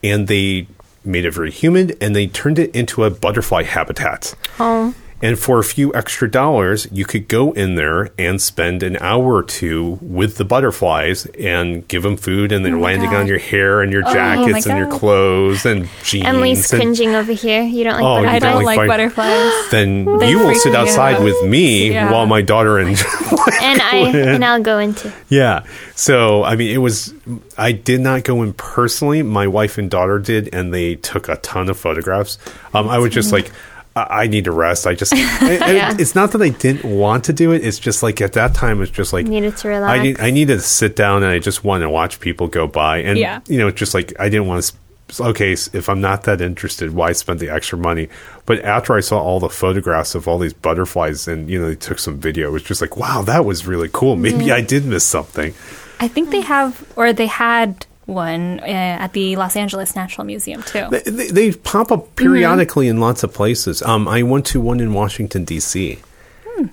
[0.03, 0.67] And they
[1.05, 4.35] made it very humid and they turned it into a butterfly habitat.
[4.59, 4.95] Oh.
[5.23, 9.35] And for a few extra dollars, you could go in there and spend an hour
[9.37, 13.81] or two with the butterflies and give them food, and they're landing on your hair
[13.81, 16.27] and your jackets my and your clothes and jeans.
[16.27, 17.63] Emily's and cringing over here.
[17.63, 19.71] You don't like Oh, you I don't like like butterflies.
[19.71, 21.25] then They you will sit outside out.
[21.25, 22.13] with me Yeah.
[22.13, 22.91] while my daughter and
[23.63, 25.11] and I and I'll go into.
[25.31, 25.65] Yeah.
[25.95, 27.15] So, I mean, it was,
[27.57, 29.23] I did not go in personally.
[29.23, 32.37] My wife and daughter did, and they took a ton of photographs.
[32.75, 33.51] Um, I was just like,
[33.97, 34.87] I, I need to rest.
[34.87, 35.97] I just, and- and Yeah.
[35.99, 37.65] it's not that I didn't want to do it.
[37.65, 40.03] It's just like at that time, it's just like, Needed to I relax.
[40.05, 42.99] need, I need to sit down and I just want to watch people go by.
[42.99, 43.41] And, Yeah.
[43.49, 44.73] you know, it's just like, I didn't want to
[45.21, 48.09] okay, if I'm not that interested, why spend the extra money?
[48.45, 51.77] But after I saw all the photographs of all these butterflies and, you know, they
[51.77, 54.17] took some video, it was just like, wow, that was really cool.
[54.17, 55.55] Maybe I did miss something.
[56.01, 60.63] I think they have, or they had one uh, at the Los Angeles National Museum
[60.63, 60.87] too.
[60.91, 63.83] They, they, they pop up periodically in lots of places.
[63.83, 65.99] Um, I went to one in Washington, D.C.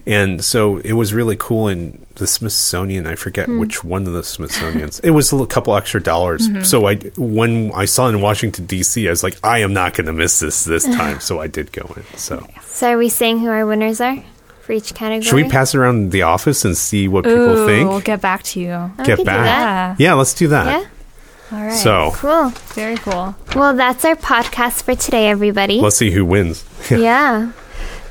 [0.06, 3.06] And so it was really cool in the Smithsonian.
[3.06, 5.00] I forget which one of the Smithsonians.
[5.02, 6.48] it was a couple extra dollars.
[6.70, 10.06] So I, when I saw in Washington D.C., I was like, I am not going
[10.08, 11.20] to miss this this time.
[11.20, 12.04] so I did go in.
[12.18, 14.24] So So are we saying who our winners are
[14.62, 15.24] for each category?
[15.24, 17.90] should we pass around the office and see what people Ooh, think?
[17.90, 18.70] we'll get back to you.
[18.70, 19.98] Oh, we Get could do back.
[19.98, 20.00] that.
[20.02, 20.82] Yeah, let's do that.
[20.82, 20.88] Yeah.
[21.54, 21.72] All right.
[21.78, 22.50] So Cool.
[22.74, 23.36] very cool.
[23.56, 25.80] Well, that's our podcast for today, everybody.
[25.80, 26.66] let's see who wins.
[26.92, 27.52] yeah.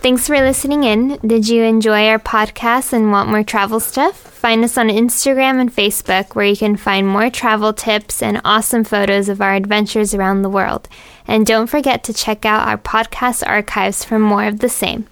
[0.01, 1.18] Thanks for listening in.
[1.24, 4.16] Did you enjoy our podcast and want more travel stuff?
[4.16, 8.82] Find us on Instagram and Facebook, where you can find more travel tips and awesome
[8.82, 10.88] photos of our adventures around the world.
[11.28, 15.07] And don't forget to check out our podcast archives for more of the same.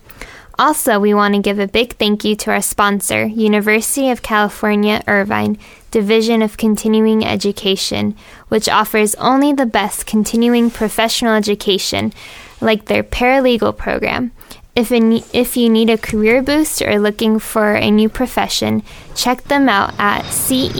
[0.60, 5.02] Also, we want to give a big thank you to our sponsor, University of California,
[5.06, 5.56] Irvine,
[5.90, 8.14] Division of Continuing Education,
[8.48, 12.12] which offers only the best continuing professional education,
[12.60, 14.32] like their paralegal program.
[14.76, 18.82] If, in, if you need a career boost or looking for a new profession,
[19.16, 20.76] check them out at ce.uci.edu.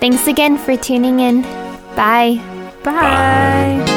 [0.00, 1.42] Thanks again for tuning in.
[1.94, 2.42] Bye.
[2.82, 3.91] Bye.